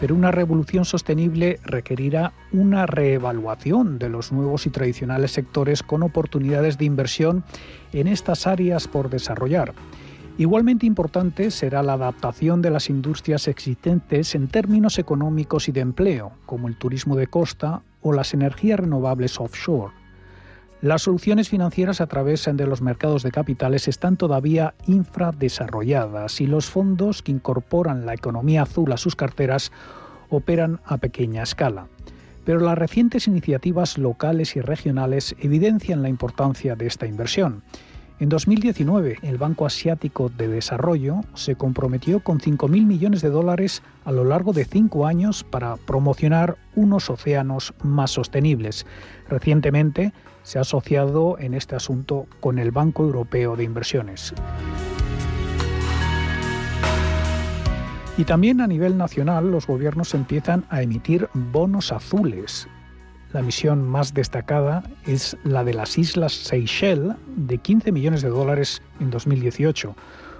[0.00, 6.78] pero una revolución sostenible requerirá una reevaluación de los nuevos y tradicionales sectores con oportunidades
[6.78, 7.44] de inversión
[7.92, 9.74] en estas áreas por desarrollar.
[10.38, 16.32] Igualmente importante será la adaptación de las industrias existentes en términos económicos y de empleo,
[16.46, 19.99] como el turismo de costa o las energías renovables offshore.
[20.82, 26.70] Las soluciones financieras a través de los mercados de capitales están todavía infradesarrolladas y los
[26.70, 29.72] fondos que incorporan la economía azul a sus carteras
[30.30, 31.88] operan a pequeña escala.
[32.46, 37.62] Pero las recientes iniciativas locales y regionales evidencian la importancia de esta inversión.
[38.18, 44.12] En 2019, el Banco Asiático de Desarrollo se comprometió con 5.000 millones de dólares a
[44.12, 48.86] lo largo de cinco años para promocionar unos océanos más sostenibles.
[49.28, 50.12] Recientemente,
[50.42, 54.34] se ha asociado en este asunto con el Banco Europeo de Inversiones.
[58.16, 62.68] Y también a nivel nacional los gobiernos empiezan a emitir bonos azules.
[63.32, 68.82] La misión más destacada es la de las Islas Seychelles, de 15 millones de dólares
[69.00, 69.94] en 2018.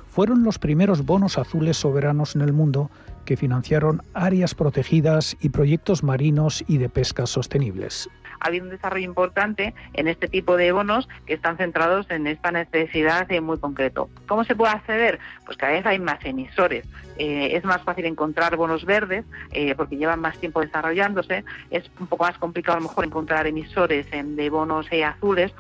[0.09, 2.91] Fueron los primeros bonos azules soberanos en el mundo
[3.25, 9.05] que financiaron áreas protegidas y proyectos marinos y de pesca sostenibles ha habido un desarrollo
[9.05, 14.09] importante en este tipo de bonos que están centrados en esta necesidad muy concreto.
[14.27, 15.19] ¿Cómo se puede acceder?
[15.45, 16.85] Pues cada vez hay más emisores.
[17.19, 21.45] Eh, es más fácil encontrar bonos verdes eh, porque llevan más tiempo desarrollándose.
[21.71, 25.53] Es un poco más complicado a lo mejor encontrar emisores de bonos eh, azules,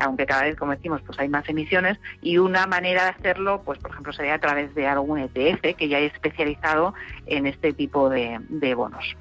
[0.00, 1.98] aunque cada vez, como decimos, pues hay más emisiones.
[2.20, 5.88] Y una manera de hacerlo, pues por ejemplo, sería a través de algún ETF que
[5.88, 6.94] ya es especializado
[7.26, 9.16] en este tipo de bonos.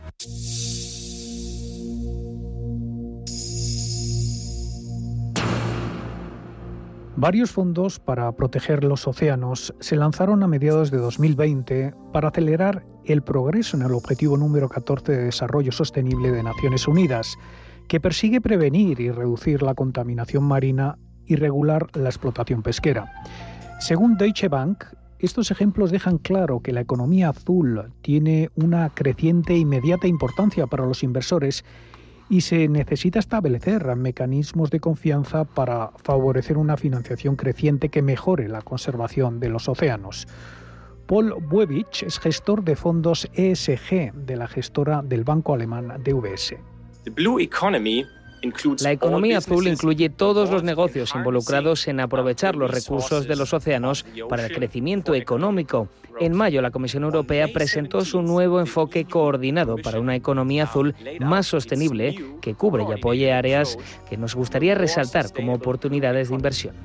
[7.18, 13.22] Varios fondos para proteger los océanos se lanzaron a mediados de 2020 para acelerar el
[13.22, 17.38] progreso en el objetivo número 14 de Desarrollo Sostenible de Naciones Unidas,
[17.90, 23.12] que persigue prevenir y reducir la contaminación marina y regular la explotación pesquera.
[23.80, 24.86] Según Deutsche Bank,
[25.20, 30.86] estos ejemplos dejan claro que la economía azul tiene una creciente e inmediata importancia para
[30.86, 31.66] los inversores
[32.32, 38.62] y se necesita establecer mecanismos de confianza para favorecer una financiación creciente que mejore la
[38.62, 40.30] conservación de los océanos.
[41.08, 46.56] Paul Buebich es gestor de fondos ESG de la gestora del banco alemán DVS.
[48.82, 54.06] La economía azul incluye todos los negocios involucrados en aprovechar los recursos de los océanos
[54.30, 55.90] para el crecimiento económico.
[56.20, 61.48] En mayo, la Comisión Europea presentó su nuevo enfoque coordinado para una economía azul más
[61.48, 63.78] sostenible que cubre y apoye áreas
[64.10, 66.76] que nos gustaría resaltar como oportunidades de inversión.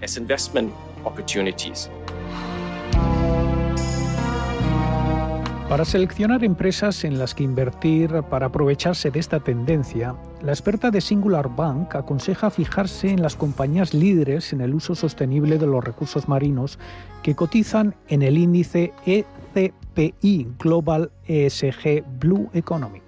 [5.68, 11.00] Para seleccionar empresas en las que invertir para aprovecharse de esta tendencia, la experta de
[11.00, 16.28] Singular Bank aconseja fijarse en las compañías líderes en el uso sostenible de los recursos
[16.28, 16.78] marinos
[17.24, 23.05] que cotizan en el índice ECPI Global ESG Blue Economy.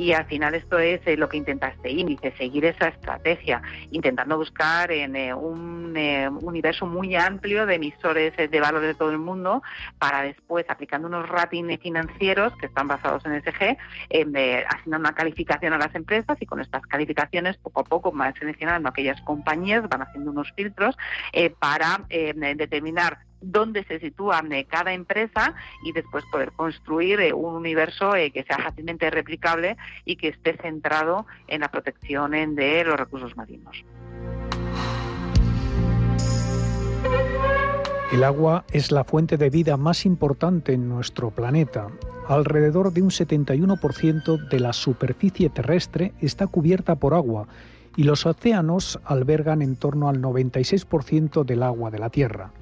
[0.00, 4.38] Y al final esto es eh, lo que intenta este índice, seguir esa estrategia, intentando
[4.38, 9.18] buscar en eh, un eh, universo muy amplio de emisores de valor de todo el
[9.18, 9.62] mundo
[9.98, 13.76] para después, aplicando unos ratings financieros que están basados en SG,
[14.70, 18.88] haciendo una calificación a las empresas y con estas calificaciones poco a poco van seleccionando
[18.88, 20.96] aquellas compañías, van haciendo unos filtros
[21.58, 28.30] para determinar dónde se sitúa cada empresa y después poder construir eh, un universo eh,
[28.30, 33.84] que sea fácilmente replicable y que esté centrado en la protección de los recursos marinos.
[38.12, 41.86] El agua es la fuente de vida más importante en nuestro planeta.
[42.26, 47.46] Alrededor de un 71% de la superficie terrestre está cubierta por agua
[47.96, 52.52] y los océanos albergan en torno al 96% del agua de la Tierra.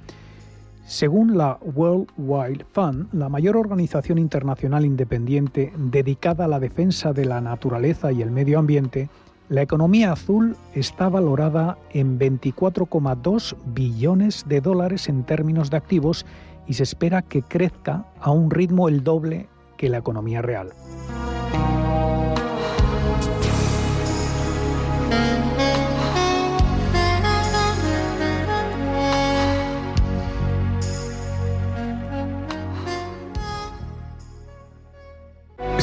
[0.89, 7.27] Según la World Wide Fund, la mayor organización internacional independiente dedicada a la defensa de
[7.27, 9.11] la naturaleza y el medio ambiente,
[9.51, 16.25] la economía azul está valorada en 24,2 billones de dólares en términos de activos
[16.67, 20.71] y se espera que crezca a un ritmo el doble que la economía real.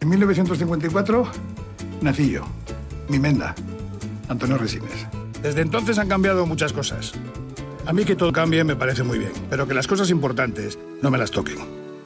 [0.00, 1.28] En 1954
[2.00, 2.42] nací yo,
[3.08, 3.54] mi menda,
[4.28, 5.06] Antonio Resines.
[5.42, 7.12] Desde entonces han cambiado muchas cosas.
[7.86, 11.10] A mí que todo cambie me parece muy bien, pero que las cosas importantes no
[11.10, 11.58] me las toquen.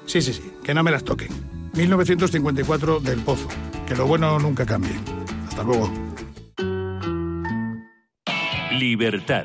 [0.07, 1.28] Sí, sí, sí, que no me las toquen.
[1.74, 3.49] 1954 del Pozo.
[3.86, 4.99] Que lo bueno nunca cambie.
[5.49, 5.90] Hasta luego.
[8.72, 9.45] Libertad.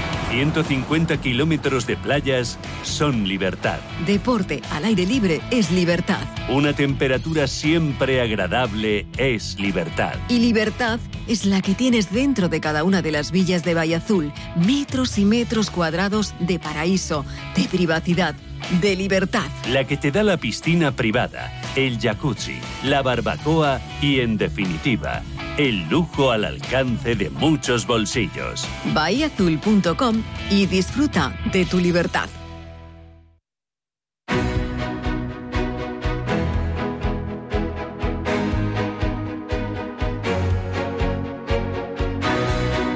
[0.31, 3.79] 150 kilómetros de playas son libertad.
[4.05, 6.21] Deporte al aire libre es libertad.
[6.49, 10.13] Una temperatura siempre agradable es libertad.
[10.29, 13.97] Y libertad es la que tienes dentro de cada una de las villas de Valle
[13.97, 14.31] Azul.
[14.55, 17.25] Metros y metros cuadrados de paraíso,
[17.57, 18.33] de privacidad,
[18.79, 19.49] de libertad.
[19.69, 25.23] La que te da la piscina privada, el jacuzzi, la barbacoa y, en definitiva,
[25.67, 28.67] el lujo al alcance de muchos bolsillos.
[28.93, 32.27] Bahiazul.com y disfruta de tu libertad.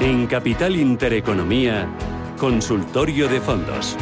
[0.01, 1.87] En Capital Intereconomía,
[2.39, 3.95] Consultorio de Fondos.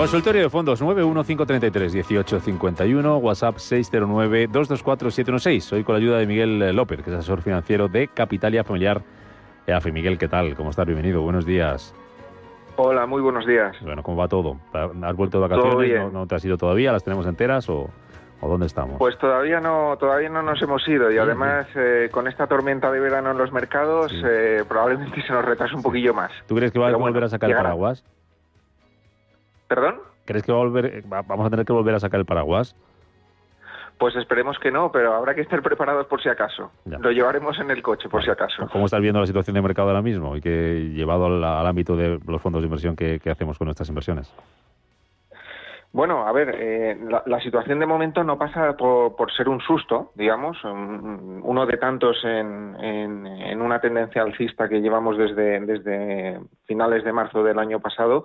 [0.00, 5.74] Consultorio de fondos 915331851, WhatsApp 609224716.
[5.74, 9.02] Hoy con la ayuda de Miguel López, que es asesor financiero de Capitalia Familiar
[9.66, 9.92] EAFE.
[9.92, 10.56] Miguel, ¿qué tal?
[10.56, 10.86] ¿Cómo estás?
[10.86, 11.20] Bienvenido.
[11.20, 11.94] Buenos días.
[12.76, 13.76] Hola, muy buenos días.
[13.82, 14.56] Bueno, ¿cómo va todo?
[14.72, 16.10] ¿Has vuelto de vacaciones?
[16.10, 16.92] ¿No, te has ido todavía?
[16.92, 17.90] ¿Las tenemos enteras o,
[18.40, 18.96] dónde estamos?
[18.96, 23.00] Pues todavía no, todavía no nos hemos ido y además eh, con esta tormenta de
[23.00, 26.32] verano en los mercados eh, probablemente se nos retrase un poquillo más.
[26.46, 28.02] ¿Tú crees que va a volver a sacar el paraguas?
[29.70, 30.00] ¿Perdón?
[30.24, 32.74] ¿Crees que volver, vamos a tener que volver a sacar el paraguas?
[33.98, 36.72] Pues esperemos que no, pero habrá que estar preparados por si acaso.
[36.86, 38.66] Lo llevaremos en el coche por si acaso.
[38.72, 42.18] ¿Cómo estás viendo la situación de mercado ahora mismo y que llevado al, ámbito de
[42.26, 44.34] los fondos de inversión que, hacemos con nuestras inversiones?
[45.92, 50.56] Bueno, a ver, eh, la, situación de momento no pasa por, ser un susto, digamos,
[50.64, 57.44] uno de tantos en, en, una tendencia alcista que llevamos desde, desde finales de marzo
[57.44, 58.24] del año pasado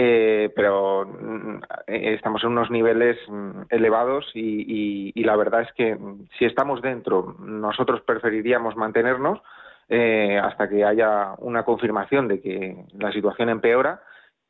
[0.00, 1.56] eh, pero mm,
[1.88, 5.98] eh, estamos en unos niveles mm, elevados y, la verdad es que
[6.38, 9.40] si estamos dentro, nosotros preferiríamos mantenernos
[9.88, 14.00] eh, hasta que haya una confirmación de que la situación empeora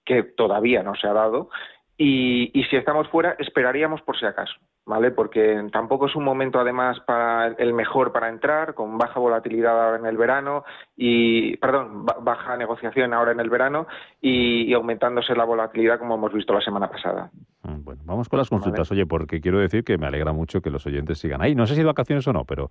[0.05, 1.49] que todavía no se ha dado,
[1.97, 4.55] y, y si estamos fuera, esperaríamos por si acaso.
[4.89, 5.11] ¿Vale?
[5.11, 9.99] Porque tampoco es un momento, además, para el mejor para entrar, con baja volatilidad ahora
[9.99, 10.65] en el verano
[10.97, 13.87] y, perdón, baja negociación ahora en el verano
[14.21, 17.31] y, aumentándose la volatilidad como hemos visto la semana pasada.
[17.65, 20.71] Mm, bueno, vamos con las consultas, oye, porque quiero decir que me alegra mucho que
[20.71, 21.55] los oyentes sigan ahí.
[21.55, 22.71] No sé si de vacaciones o no, pero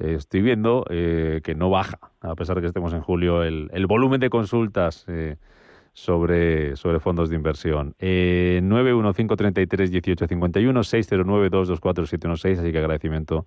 [0.00, 3.70] eh, estoy viendo eh, que no baja, a pesar de que estemos en julio, el,
[3.72, 5.04] el volumen de consultas.
[5.06, 5.36] Eh,
[5.94, 7.94] sobre, sobre fondos de inversión.
[7.98, 13.46] Eh, 915331851, 609224716, así que agradecimiento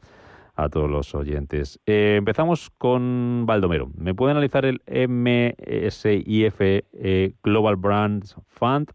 [0.55, 1.79] a todos los oyentes.
[1.85, 3.91] Eh, empezamos con Baldomero.
[3.95, 8.91] ¿Me puede analizar el MSIF eh, Global Brands Fund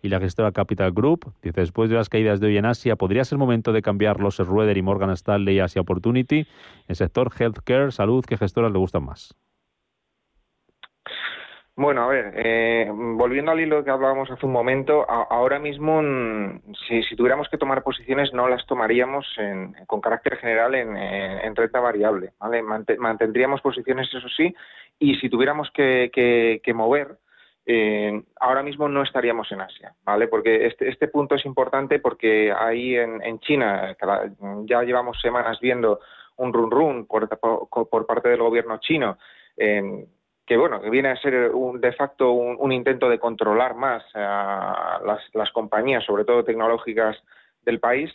[0.00, 1.34] y la gestora Capital Group?
[1.42, 4.38] Dice, después de las caídas de hoy en Asia, ¿podría ser momento de cambiar los
[4.38, 6.46] Rueder y Morgan Stanley Asia Opportunity?
[6.88, 9.34] El sector healthcare, salud, ¿qué gestoras le gustan más?
[11.74, 16.74] Bueno, a ver, eh, volviendo al hilo que hablábamos hace un momento, ahora mismo, mm,
[16.86, 19.26] si, tuviéramos que tomar posiciones, no las tomaríamos
[19.86, 22.62] con carácter general en, renta variable, ¿vale?
[22.62, 24.54] mantendríamos posiciones, eso sí,
[24.98, 27.16] y si tuviéramos que, mover,
[27.64, 30.28] eh, ahora mismo no estaríamos en Asia, ¿vale?
[30.28, 33.96] Porque este, este punto es importante porque ahí en, China
[34.64, 36.00] ya llevamos semanas viendo
[36.36, 37.28] un run run por,
[37.88, 39.16] por, parte del gobierno chino
[40.46, 45.00] que bueno, viene a ser un, de facto un, intento de controlar más a
[45.34, 47.16] las, compañías, sobre todo tecnológicas
[47.64, 48.10] del país,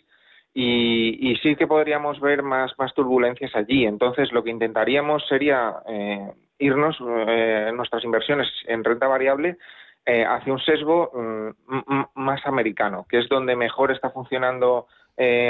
[0.53, 3.85] y, sí que podríamos ver más, más turbulencias allí.
[3.85, 6.97] Entonces, lo que intentaríamos sería eh, irnos
[7.27, 9.57] eh, nuestras inversiones en renta variable
[10.05, 14.87] eh, hacia un sesgo mm, más americano, que es donde mejor está funcionando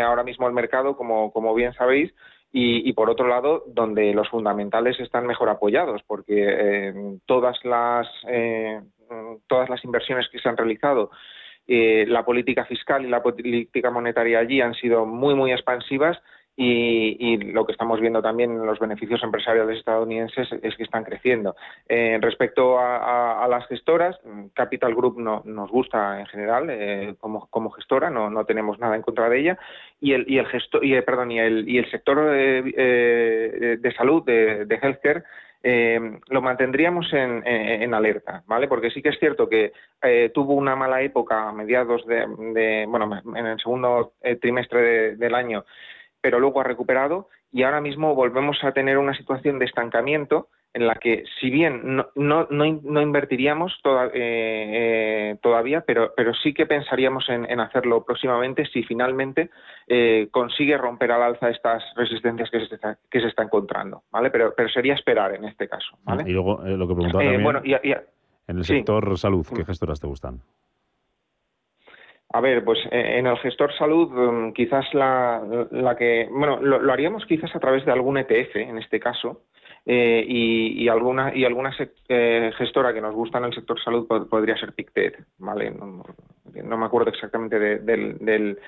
[0.05, 2.13] ahora mismo el mercado, como, como bien sabéis,
[2.51, 6.93] y, por otro lado, donde los fundamentales están mejor apoyados, porque eh,
[7.25, 8.81] todas, las, eh,
[9.47, 11.11] todas las inversiones que se han realizado,
[11.67, 16.17] eh, la política fiscal y la política monetaria allí han sido muy, muy expansivas
[16.59, 21.55] y, lo que estamos viendo también en los beneficios empresariales estadounidenses es que están creciendo.
[21.87, 24.19] Eh, respecto a, las gestoras,
[24.53, 29.29] Capital Group no, nos gusta en general eh, como, gestora, no, tenemos nada en contra
[29.29, 29.59] de ella,
[30.01, 34.23] y el, y el, gestor, y, perdón, y el, y el sector eh, de salud,
[34.23, 35.23] de, healthcare,
[36.29, 38.67] lo mantendríamos en, alerta, ¿vale?
[38.67, 39.73] Porque sí que es cierto que
[40.33, 45.63] tuvo una mala época a mediados de, bueno, en el segundo trimestre del año
[46.21, 50.85] pero luego ha recuperado y ahora mismo volvemos a tener una situación de estancamiento en
[50.85, 56.67] la que, si bien no, no, no, invertiríamos eh, eh, todavía, pero, pero sí que
[56.67, 59.49] pensaríamos en, hacerlo próximamente si finalmente
[59.87, 64.29] eh, consigue romper al alza estas resistencias que se, está, que se está encontrando, ¿vale?
[64.29, 66.23] Pero, pero sería esperar en este caso, ¿vale?
[66.27, 67.63] Y luego lo que preguntaba también,
[68.47, 70.41] en el sector salud, ¿qué gestoras te gustan?
[72.29, 76.91] A ver, pues eh, en el gestor salud mm, quizás la, la que, bueno, lo,
[76.91, 79.43] haríamos quizás a través de algún ETF en este caso
[79.85, 81.73] eh, y, alguna y alguna
[82.09, 85.71] eh, gestora que nos gusta en el sector salud podría ser Pictet, ¿vale?
[85.71, 88.59] No, me acuerdo exactamente del, del,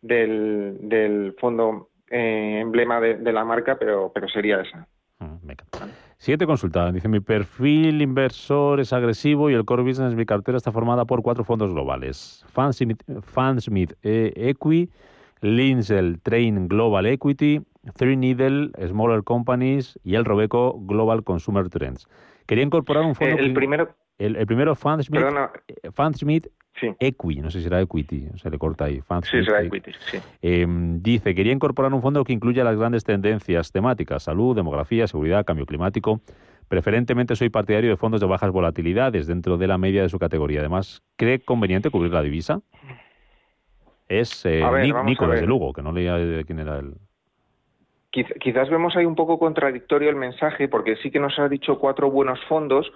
[0.00, 4.86] del, fondo emblema de, la marca, pero, pero sería esa.
[5.20, 5.38] Ah,
[6.22, 6.92] Siguiente consulta.
[6.92, 11.20] Dice, mi perfil inversor es agresivo y el core business, mi cartera está formada por
[11.20, 12.44] cuatro fondos globales.
[12.52, 14.88] Fansmith eh, Equi,
[15.40, 17.62] Linzel Train Global Equity,
[17.96, 22.06] Three Needle Smaller Companies y el Robeco Global Consumer Trends.
[22.46, 23.34] Quería incorporar un fondo...
[23.34, 23.92] Eh, el, primero...
[24.18, 25.22] El, primero, Fansmith,
[25.68, 26.48] eh, Fansmith
[26.98, 29.00] Equi, no sé si será Equity, se le corta ahí.
[29.22, 30.18] sí, será Equity, sí.
[30.40, 35.44] Em, dice, quería incorporar un fondo que incluya las grandes tendencias temáticas, salud, demografía, seguridad,
[35.44, 36.20] cambio climático.
[36.68, 40.60] Preferentemente soy partidario de fondos de bajas volatilidades dentro de la media de su categoría.
[40.60, 42.60] Además, ¿cree conveniente cubrir la divisa?
[44.08, 44.62] Es eh,
[45.04, 46.94] Nico, desde Lugo, que no leía de quién era el...
[48.10, 52.10] Quizás vemos ahí un poco contradictorio el mensaje, porque sí que nos ha dicho cuatro
[52.10, 52.92] buenos fondos,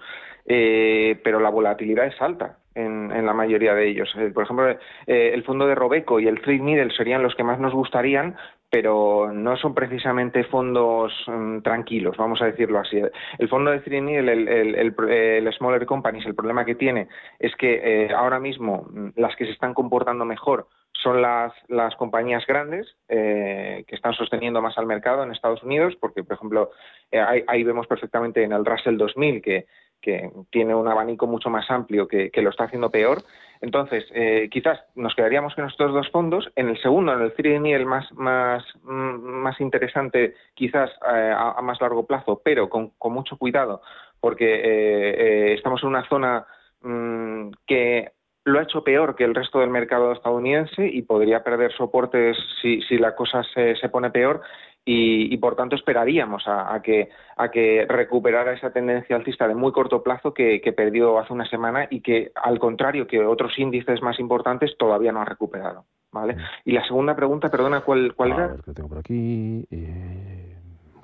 [0.47, 4.09] eh, pero la volatilidad es alta en, la mayoría de ellos.
[4.17, 7.43] Eh, por ejemplo, eh, el fondo de Robeco y el Trade Middle serían los que
[7.43, 8.35] más nos gustarían,
[8.69, 13.01] pero no son precisamente fondos mm, tranquilos, vamos a decirlo así.
[13.39, 17.07] El fondo de Trade Middle, el, el, Smaller Companies, el problema que tiene
[17.39, 21.95] es que eh, ahora mismo mm, las que se están comportando mejor son las, las
[21.95, 26.71] compañías grandes que están sosteniendo más al mercado en Estados Unidos, porque, por ejemplo,
[27.11, 29.67] ahí, ahí, vemos perfectamente en el Russell 2000 que
[30.01, 33.23] que tiene un abanico mucho más amplio que, lo está haciendo peor.
[33.61, 36.49] Entonces, eh, quizás nos quedaríamos con estos dos fondos.
[36.55, 41.61] En el segundo, en el 3 el más, más, mm, más interesante, quizás eh, a,
[41.61, 43.81] más largo plazo, pero con, mucho cuidado,
[44.19, 46.45] porque eh, estamos en una zona
[46.81, 48.11] mm, que
[48.45, 52.81] lo ha hecho peor que el resto del mercado estadounidense y podría perder soportes si,
[52.83, 54.41] si la cosa se, se pone peor
[54.89, 60.01] y, por tanto esperaríamos a, que, a que recuperara esa tendencia alcista de muy corto
[60.01, 64.77] plazo que, perdió hace una semana y que, al contrario que otros índices más importantes,
[64.77, 65.83] todavía no ha recuperado.
[66.11, 66.35] ¿vale?
[66.35, 66.39] Mm.
[66.65, 68.47] Y la segunda pregunta, perdona, ¿cuál, cuál era?
[68.47, 69.67] Ver, tengo por aquí.
[69.69, 70.55] Eh,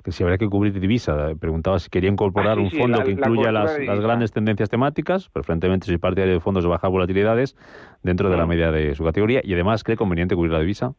[0.02, 1.32] que si habría que cubrir divisa.
[1.38, 5.86] Preguntaba si quería incorporar ah, un fondo que incluya las, las, grandes tendencias temáticas, preferentemente
[5.86, 7.56] si parte de fondos de bajas volatilidades,
[8.02, 8.48] dentro de la mm.
[8.48, 9.40] media de su categoría.
[9.44, 10.94] Y además, ¿cree conveniente cubrir la divisa?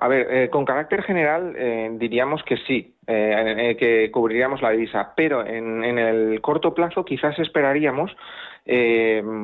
[0.00, 5.12] A ver, eh, con carácter general eh, diríamos que sí, eh, que cubriríamos la divisa,
[5.16, 8.16] pero en, el corto plazo quizás esperaríamos,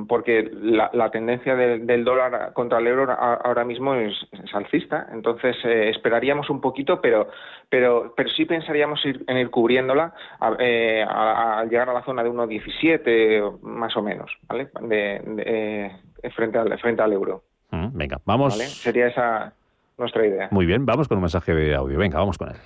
[0.06, 4.14] porque la, tendencia del dólar contra el euro ahora mismo es,
[4.52, 7.28] alcista, entonces esperaríamos un poquito, pero,
[7.70, 13.96] pero, pero sí pensaríamos en ir cubriéndola al llegar a la zona de 1,17 más
[13.96, 14.68] o menos, ¿vale?
[14.82, 15.90] De,
[16.34, 17.44] frente, al, frente al euro.
[17.70, 18.58] Mm, venga, vamos.
[18.58, 19.54] Sería esa
[19.98, 20.48] nuestra idea.
[20.50, 21.98] Muy bien, vamos con un mensaje de audio.
[21.98, 22.56] Venga, vamos con él.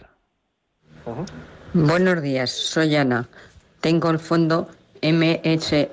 [1.72, 3.29] Buenos días, soy Ana.
[3.81, 4.68] Tengo el fondo
[5.03, 5.89] MS,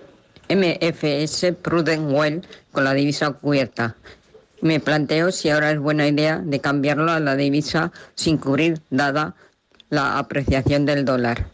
[0.50, 3.96] MFS Prudent Well con la divisa cubierta.
[4.62, 9.36] Me planteo si ahora es buena idea de cambiarlo a la divisa sin cubrir, dada
[9.90, 11.48] la apreciación del dólar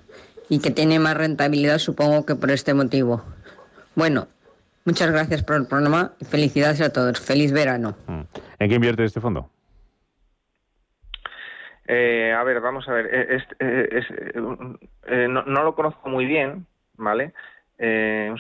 [0.50, 3.24] y que tiene más rentabilidad, supongo que por este motivo.
[3.96, 4.28] Bueno,
[4.86, 7.20] muchas gracias por el programa y felicidades a todos.
[7.20, 7.96] Feliz verano.
[8.08, 8.22] Mm.
[8.60, 9.50] ¿En qué invierte este fondo?
[11.88, 13.08] Eh, a ver, vamos a ver.
[13.14, 14.02] Eh, eh,
[15.08, 17.34] eh, no, no, lo conozco muy bien, ¿vale?
[17.78, 18.34] Eh,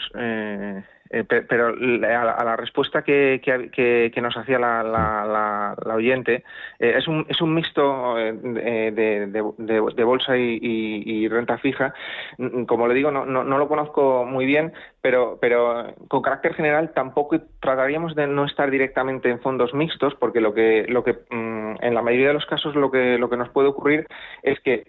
[1.13, 6.43] eh, pero a la, respuesta que, que, nos hacía la, la, oyente,
[6.79, 11.93] eh, es, un, es un mixto eh, de, de, bolsa y, renta fija.
[12.37, 16.91] Mm, como le digo, no, no, lo conozco muy bien, pero, pero con carácter general
[16.93, 21.75] tampoco trataríamos de no estar directamente en fondos mixtos, porque lo que, lo que mm,
[21.81, 24.07] en la mayoría de los casos lo que, lo que nos puede ocurrir
[24.43, 24.85] es que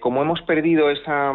[0.00, 1.32] como hemos perdido esa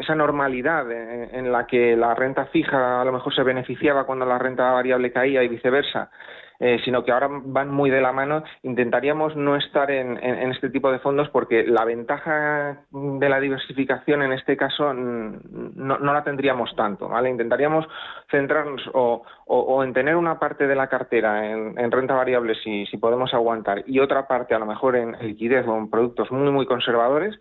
[0.00, 4.38] esa normalidad en, la que la renta fija a lo mejor se beneficiaba cuando la
[4.38, 6.10] renta variable caía y viceversa,
[6.58, 10.16] eh, sino que ahora van muy de la mano, intentaríamos no estar en,
[10.50, 16.24] este tipo de fondos porque la ventaja de la diversificación en este caso no, la
[16.24, 17.10] tendríamos tanto.
[17.26, 17.86] Intentaríamos
[18.30, 23.34] centrarnos o, en tener una parte de la cartera en, renta variable si, si podemos
[23.34, 27.38] aguantar y otra parte a lo mejor en liquidez o en productos muy, muy conservadores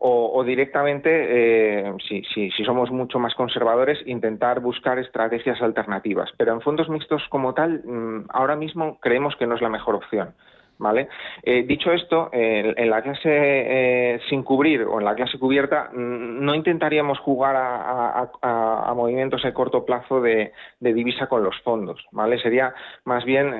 [0.00, 6.30] o, directamente, eh, si, si, somos mucho más conservadores, intentar buscar estrategias alternativas.
[6.36, 9.96] Pero en fondos mixtos como tal, mm, ahora mismo creemos que no es la mejor
[9.96, 10.34] opción.
[10.80, 11.08] ¿Vale?
[11.42, 16.44] Eh, dicho esto, en la clase eh, sin cubrir o en la clase cubierta mm,
[16.44, 22.38] no intentaríamos jugar a, movimientos a corto plazo de, divisa con los fondos, ¿vale?
[22.38, 22.72] Sería
[23.04, 23.52] más bien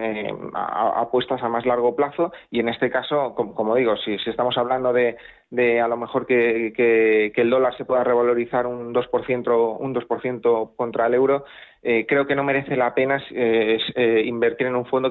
[0.55, 5.17] apuestas a más largo plazo y en este caso, como, digo, si, estamos hablando de,
[5.51, 11.15] a lo mejor que, el dólar se pueda revalorizar un 2%, un 2 contra el
[11.15, 11.45] euro,
[11.83, 15.11] eh, creo que no merece la pena eh, eh, invertir en un fondo,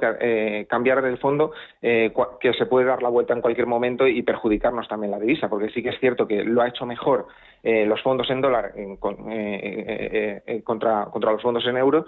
[0.68, 5.12] cambiar del fondo que se puede dar la vuelta en cualquier momento y perjudicarnos también
[5.12, 7.28] la divisa, porque sí que es cierto que lo ha hecho mejor
[7.64, 8.74] los fondos en dólar
[10.64, 12.06] contra, contra los fondos en euro,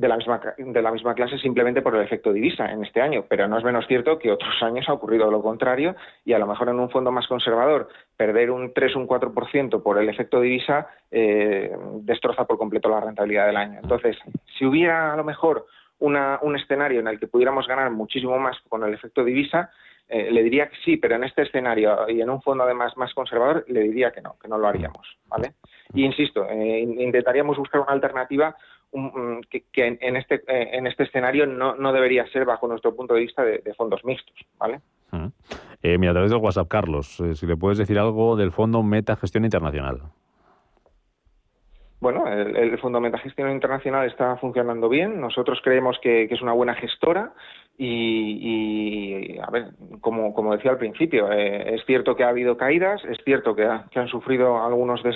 [0.00, 3.26] de la misma de la misma clase simplemente por el efecto divisa en este año,
[3.28, 5.94] pero no es menos cierto que otros años ha ocurrido lo contrario
[6.24, 9.82] y a lo mejor en un fondo más conservador perder un 3 o un 4%
[9.82, 11.70] por el efecto divisa eh,
[12.00, 13.80] destroza por completo la rentabilidad del año.
[13.82, 14.16] Entonces,
[14.58, 15.66] si hubiera a lo mejor
[15.98, 19.70] una, un escenario en el que pudiéramos ganar muchísimo más con el efecto divisa,
[20.08, 23.12] eh, le diría que sí, pero en este escenario y en un fondo además más
[23.12, 25.52] conservador le diría que no, que no lo haríamos, ¿vale?
[25.92, 28.56] Y insisto, eh, intentaríamos buscar una alternativa
[28.92, 33.20] que, en, este, eh, en este escenario no, no, debería ser, bajo nuestro punto de
[33.20, 34.34] vista, de, fondos mixtos.
[34.58, 34.80] ¿vale?
[35.82, 38.82] Eh, mira, a través del WhatsApp, Carlos, eh, si le puedes decir algo del Fondo
[38.82, 40.00] Meta Gestión Internacional.
[42.00, 45.20] Bueno, el, Fondo Meta Gestión Internacional está funcionando bien.
[45.20, 47.34] Nosotros creemos que, es una buena gestora
[47.76, 53.18] y, a ver, como, como decía al principio, es cierto que ha habido caídas, es
[53.24, 55.14] cierto que, que han sufrido algunos de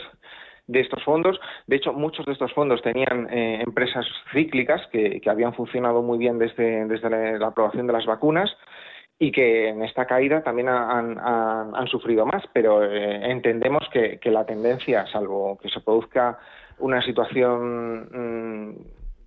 [0.67, 1.39] de estos fondos.
[1.67, 6.39] De hecho, muchos de estos fondos tenían eh, empresas cíclicas que, habían funcionado muy bien
[6.39, 8.51] desde, desde la, aprobación de las vacunas
[9.19, 15.07] y que en esta caída también han, sufrido más, pero eh, entendemos que, la tendencia,
[15.07, 16.39] salvo que se produzca
[16.79, 18.77] una situación mm,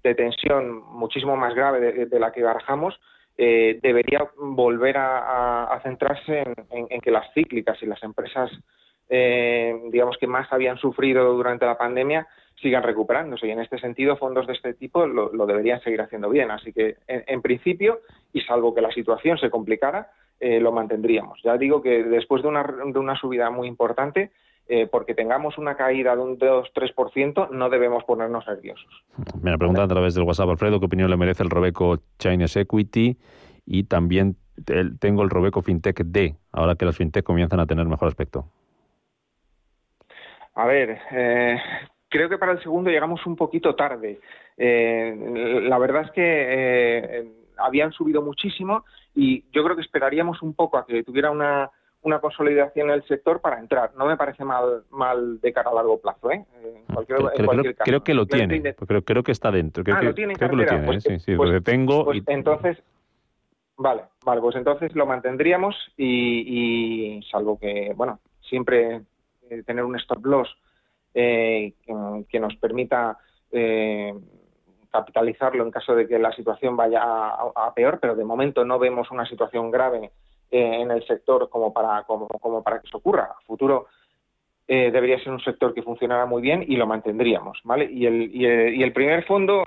[0.03, 2.99] de tensión muchísimo más grave de, la que barajamos,
[3.37, 8.51] eh, debería volver a, centrarse en, que las cíclicas y las empresas
[9.09, 12.27] digamos que más habían sufrido durante la pandemia,
[12.61, 13.47] sigan recuperándose.
[13.47, 16.51] Y en este sentido, fondos de este tipo lo, deberían seguir haciendo bien.
[16.51, 18.01] Así que, en, principio,
[18.33, 21.39] y salvo que la situación se complicara, eh, lo mantendríamos.
[21.43, 24.31] Ya digo que después de una, de una subida muy importante,
[24.67, 29.03] eh, porque tengamos una caída de un 2-3%, no debemos ponernos nerviosos.
[29.41, 33.17] Me pregunta a través del WhatsApp, Alfredo, ¿qué opinión le merece el Robeco Chinese Equity?
[33.65, 34.35] Y también
[34.99, 38.45] tengo el Robeco FinTech D, ahora que las FinTech comienzan a tener mejor aspecto.
[40.57, 41.59] A ver, eh,
[42.09, 44.19] creo que para el segundo llegamos un poquito tarde.
[44.57, 48.83] Eh, la verdad es que eh, habían subido muchísimo
[49.13, 51.69] y yo creo que esperaríamos un poco a que tuviera una,
[52.01, 53.91] una consolidación en el sector para entrar.
[53.95, 56.31] No me parece mal, mal de cara a largo plazo.
[56.31, 56.43] ¿eh?
[56.91, 57.19] Cualquier,
[57.83, 59.83] creo, que lo tiene, creo, creo que está dentro.
[59.83, 62.03] Creo, ah, que, lo tiene creo que lo tiene, pues, sí, sí, pues, tengo.
[62.03, 62.79] Pues entonces,
[63.77, 69.03] vale, vale, pues entonces lo mantendríamos y, y salvo que, bueno, siempre
[69.65, 70.49] tener un stop loss
[71.19, 71.73] eh,
[72.29, 73.17] que, nos permita
[73.51, 74.13] eh,
[74.91, 79.09] capitalizarlo en caso de que la situación vaya a, peor, pero de momento no vemos
[79.09, 80.11] una situación grave
[80.51, 82.27] eh, en el sector como para, como,
[82.61, 83.23] para que eso ocurra.
[83.35, 83.87] A futuro
[84.67, 87.89] debería ser un sector que funcionara muy bien y lo mantendríamos, ¿vale?
[87.89, 89.63] Y el, y el, primer fondo,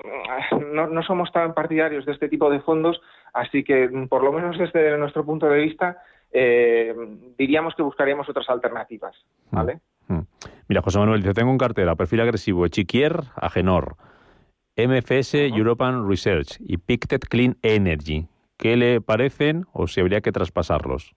[0.71, 3.01] no, no, somos tan partidarios de este tipo de fondos,
[3.33, 5.97] así que por lo menos desde nuestro punto de vista
[6.31, 9.15] diríamos que buscaríamos otras alternativas,
[9.51, 9.79] ¿vale?
[10.07, 10.21] Mm.
[10.67, 13.95] Mira, José Manuel dice, tengo en cartera perfil agresivo Echiquier, Agenor,
[14.77, 18.27] MFS European Research y Pictet Clean Energy.
[18.57, 21.13] ¿Qué le parecen o si habría que traspasarlos?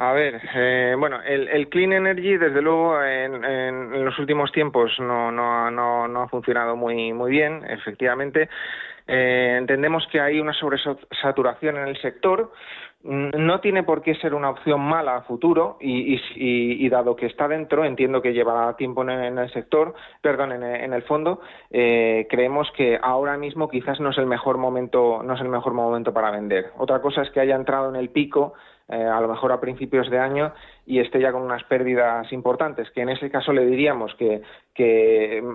[0.00, 5.72] A ver, eh, bueno, el, Clean Energy, desde luego, en, los últimos tiempos no, no,
[5.72, 8.48] no, no, ha funcionado muy, muy bien, efectivamente.
[9.08, 12.52] Eh, entendemos que hay una sobresaturación en el sector,
[13.04, 17.46] Mm, no tiene por qué ser una opción mala a futuro y, dado que está
[17.46, 21.40] dentro, entiendo que lleva tiempo en, el sector, perdón, en, el fondo,
[21.70, 25.74] eh, creemos que ahora mismo quizás no es el mejor momento, no es el mejor
[25.74, 26.72] momento para vender.
[26.76, 28.54] Otra cosa es que haya entrado en el pico,
[28.88, 30.52] eh, a lo mejor a principios de año
[30.86, 34.42] y esté ya con unas pérdidas importantes, que en ese caso le diríamos que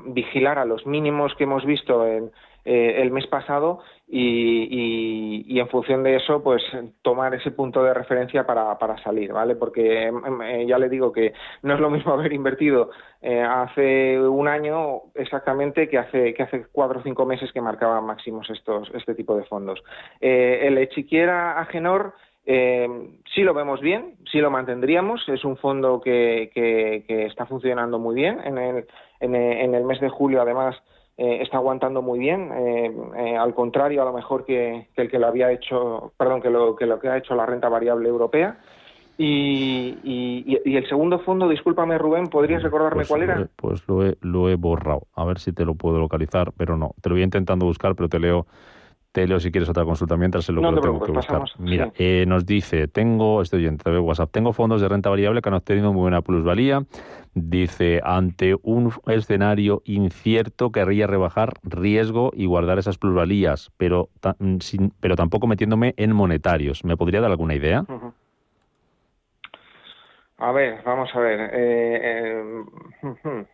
[0.06, 2.32] vigilara los mínimos que hemos visto en
[2.66, 6.62] eh, el mes pasado y, en función de eso, pues
[7.02, 9.56] tomar ese punto de referencia para, para salir, ¿vale?
[9.56, 12.90] Porque em, em, eh, ya le digo que no es lo mismo haber invertido
[13.22, 18.06] eh, hace un año exactamente que hace que hace cuatro o cinco meses que marcaban
[18.06, 19.84] máximos estos este tipo de fondos.
[20.22, 22.14] el Echiquiera Agenor
[22.46, 25.28] sí lo vemos bien, sí lo mantendríamos.
[25.28, 28.40] Es un fondo que, que, está funcionando muy bien.
[28.44, 28.86] En el,
[29.20, 30.76] en el mes de julio, además,
[31.16, 35.20] eh, está aguantando muy bien, eh, eh, al contrario a lo mejor que, el que
[35.20, 38.60] lo había hecho, perdón, que lo que, lo que ha hecho la renta variable europea.
[39.16, 43.48] Y, y, el segundo fondo, discúlpame Rubén, ¿podrías recordarme pues cuál era?
[43.56, 46.96] Pues lo he, lo he borrado, a ver si te lo puedo localizar, pero no,
[47.00, 48.48] te lo voy intentando buscar, pero te leo
[49.14, 51.44] te leo si quieres otra consulta mientras se lo, lo tengo que buscar.
[51.60, 55.50] Mira, eh, nos dice, tengo, estoy oyente de WhatsApp, tengo fondos de renta variable que
[55.50, 56.84] han obtenido muy buena plusvalía.
[57.36, 64.10] Dice, ante un escenario incierto querría rebajar riesgo y guardar esas plusvalías, pero,
[64.40, 66.84] mm, sin, pero tampoco metiéndome en monetarios.
[66.84, 67.86] ¿Me podría dar alguna idea?
[70.38, 71.52] A ver, vamos a ver.
[71.54, 72.64] Eh,
[73.04, 73.46] eh,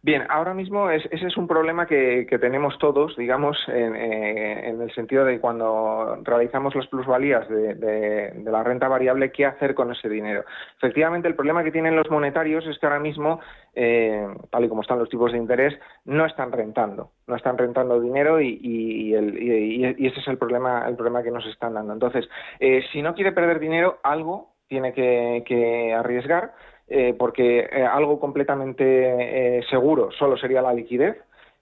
[0.00, 5.24] Bien, ahora mismo ese es un problema que, tenemos todos, digamos, eh, en, el sentido
[5.24, 10.44] de cuando realizamos las plusvalías de, la renta variable, ¿qué hacer con ese dinero?
[10.76, 13.40] Efectivamente, el problema que tienen los monetarios es que ahora mismo,
[13.74, 15.74] eh, tal y como están los tipos de interés,
[16.04, 21.32] no están rentando, no están rentando dinero y, ese es el problema, el problema que
[21.32, 21.92] nos están dando.
[21.92, 22.28] Entonces,
[22.60, 26.52] eh, si no quiere perder dinero, algo tiene que arriesgar
[26.90, 31.16] eh, porque eh, algo completamente eh, seguro solo sería la liquidez.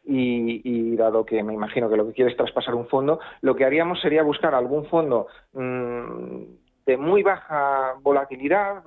[0.08, 3.64] Y, dado que me imagino que lo que quiere es traspasar un fondo, lo que
[3.64, 6.42] haríamos sería buscar algún fondo mm,
[6.86, 8.84] de muy baja volatilidad,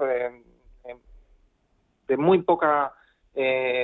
[2.07, 2.93] de, muy poca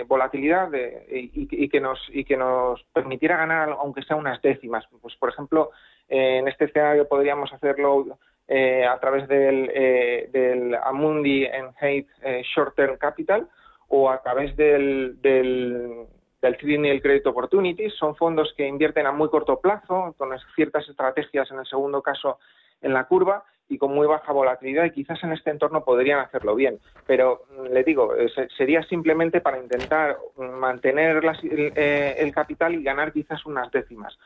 [0.08, 0.70] volatilidad
[1.12, 4.86] y, que nos, y que nos permitiera ganar aunque sea unas décimas.
[5.02, 5.72] Pues, por ejemplo,
[6.08, 8.18] en este escenario podríamos hacerlo
[8.48, 13.48] eh, a través del, eh, del Amundi eh, Short Term Capital
[13.88, 16.06] o a través del, del,
[16.42, 17.94] del Triennial Credit Opportunities.
[17.96, 22.38] Son fondos que invierten a muy corto plazo, con ciertas estrategias, en el segundo caso,
[22.82, 26.56] en la curva y con muy baja volatilidad y quizás en este entorno podrían hacerlo
[26.56, 26.80] bien.
[27.08, 28.14] Pero mm, le digo,
[28.56, 34.18] sería simplemente para intentar mantener el, capital y ganar quizás unas décimas.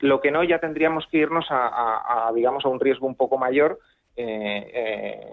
[0.00, 3.78] Lo que no, ya tendríamos que irnos a, digamos, a un riesgo un poco mayor,
[4.16, 5.32] eh, eh,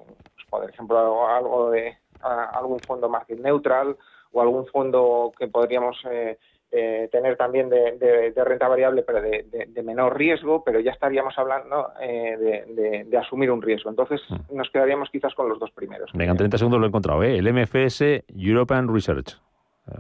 [0.49, 3.97] por ejemplo, algo de algún fondo market neutral
[4.32, 6.38] o algún fondo que podríamos eh,
[6.72, 13.05] eh, tener también de, renta variable, pero de, menor riesgo, pero ya estaríamos hablando eh,
[13.07, 13.89] de, asumir un riesgo.
[13.89, 14.55] Entonces mm.
[14.55, 16.11] nos quedaríamos quizás con los dos primeros.
[16.13, 17.38] Venga, en 30 segundos lo he encontrado, ¿eh?
[17.38, 19.38] el MFS European Research.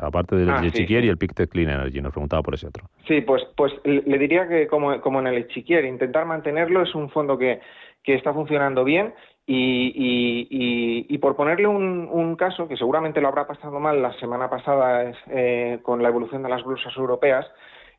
[0.01, 2.85] Aparte del ah, Echiquier y el Pictet Clean Energy, nos preguntaba por ese otro.
[3.07, 7.09] Sí, pues, pues le diría que como, como en el Echiquier, intentar mantenerlo es un
[7.09, 7.59] fondo que,
[8.03, 9.13] que está funcionando bien
[9.47, 15.13] y, y, por ponerle un, caso, que seguramente lo habrá pasado mal la semana pasada
[15.29, 17.45] eh, con la evolución de las bolsas europeas,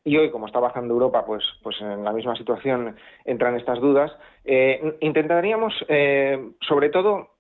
[0.05, 4.12] y hoy, como está bajando Europa, pues, pues en la misma situación entran estas dudas,
[4.45, 7.36] eh, intentaríamos, eh, sobre todo,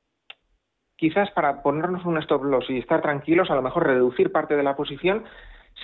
[0.96, 4.62] quizás para ponernos un stop loss y estar tranquilos, a lo mejor reducir parte de
[4.62, 5.24] la posición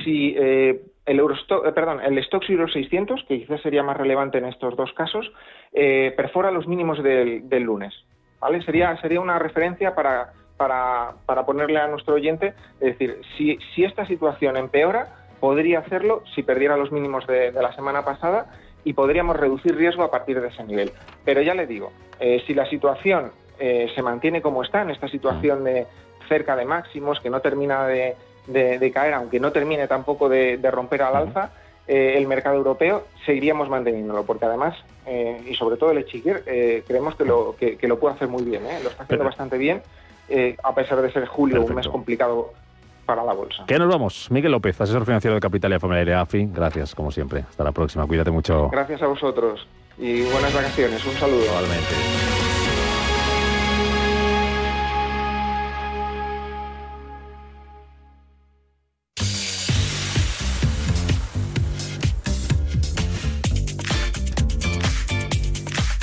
[0.02, 0.80] si el
[1.18, 5.30] Eurostock, perdón, el Stoxx Euro 600, que quizás sería más relevante en estos dos casos,
[6.16, 7.92] perfora los mínimos del lunes.
[8.64, 14.06] Sería, sería una referencia para, para, ponerle a nuestro oyente, es decir, si, si esta
[14.06, 15.08] situación empeora,
[15.40, 18.46] podría hacerlo si perdiera los mínimos de, la semana pasada
[18.84, 20.92] y podríamos reducir riesgo a partir de ese nivel.
[21.24, 25.08] Pero ya le digo, eh, si la situación eh, se mantiene como está, en esta
[25.08, 25.86] situación de
[26.28, 28.16] cerca de máximos, que no termina de,
[28.92, 31.50] caer, aunque no termine tampoco de, romper al alza,
[31.86, 34.76] eh, el mercado europeo, seguiríamos manteniéndolo, porque además,
[35.06, 38.44] eh, y sobre todo el Echiquier, eh, creemos que lo, que, lo puede hacer muy
[38.44, 39.82] bien, lo está haciendo bastante bien,
[40.62, 42.52] a pesar de ser julio un mes complicado
[43.04, 43.64] para la bolsa.
[43.66, 44.30] ¿Qué nos vamos?
[44.30, 46.46] Miguel López, asesor financiero de Capital y Familia AFI.
[46.46, 47.40] Gracias, como siempre.
[47.40, 48.06] Hasta la próxima.
[48.06, 48.70] Cuídate mucho.
[48.70, 49.66] Gracias a vosotros
[49.98, 51.04] y buenas vacaciones.
[51.04, 51.44] Un saludo.
[51.44, 52.41] Igualmente.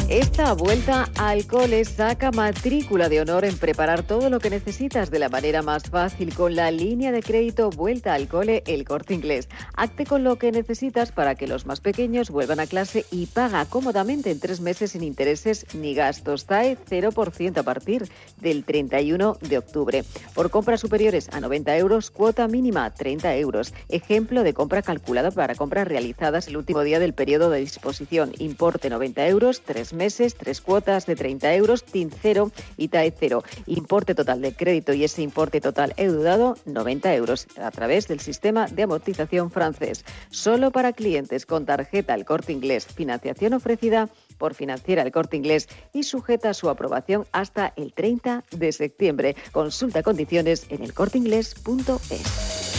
[0.10, 5.20] Esta vuelta al cole saca matrícula de honor en preparar todo lo que necesitas de
[5.20, 9.49] la manera más fácil con la línea de crédito Vuelta al cole El Corte Inglés.
[9.76, 13.64] Acte con lo que necesitas para que los más pequeños vuelvan a clase y paga
[13.66, 16.47] cómodamente en tres meses sin intereses ni gastos.
[16.47, 18.10] TAE 0% a partir
[18.41, 20.03] del 31 de octubre.
[20.34, 23.76] Por compras superiores a 90 euros, cuota mínima 30 euros.
[23.89, 28.32] Ejemplo de compra calculada para compras realizadas el último día del periodo de disposición.
[28.39, 29.99] Importe 90 euros, tres meses,
[30.38, 33.43] tres cuotas de 30 euros, TIN cero y TAE cero.
[33.66, 38.68] Importe total de crédito y ese importe total eudado, 90 euros a través del sistema
[38.68, 40.06] de amortización francés.
[40.30, 42.86] Solo para clientes con tarjeta El Corte Inglés.
[42.86, 48.72] Financiación ofrecida por Financiera El Corte Inglés y sujeta su aprobación hasta el 30 de
[48.72, 49.36] septiembre.
[49.52, 52.78] Consulta condiciones en elcorteinglés.es.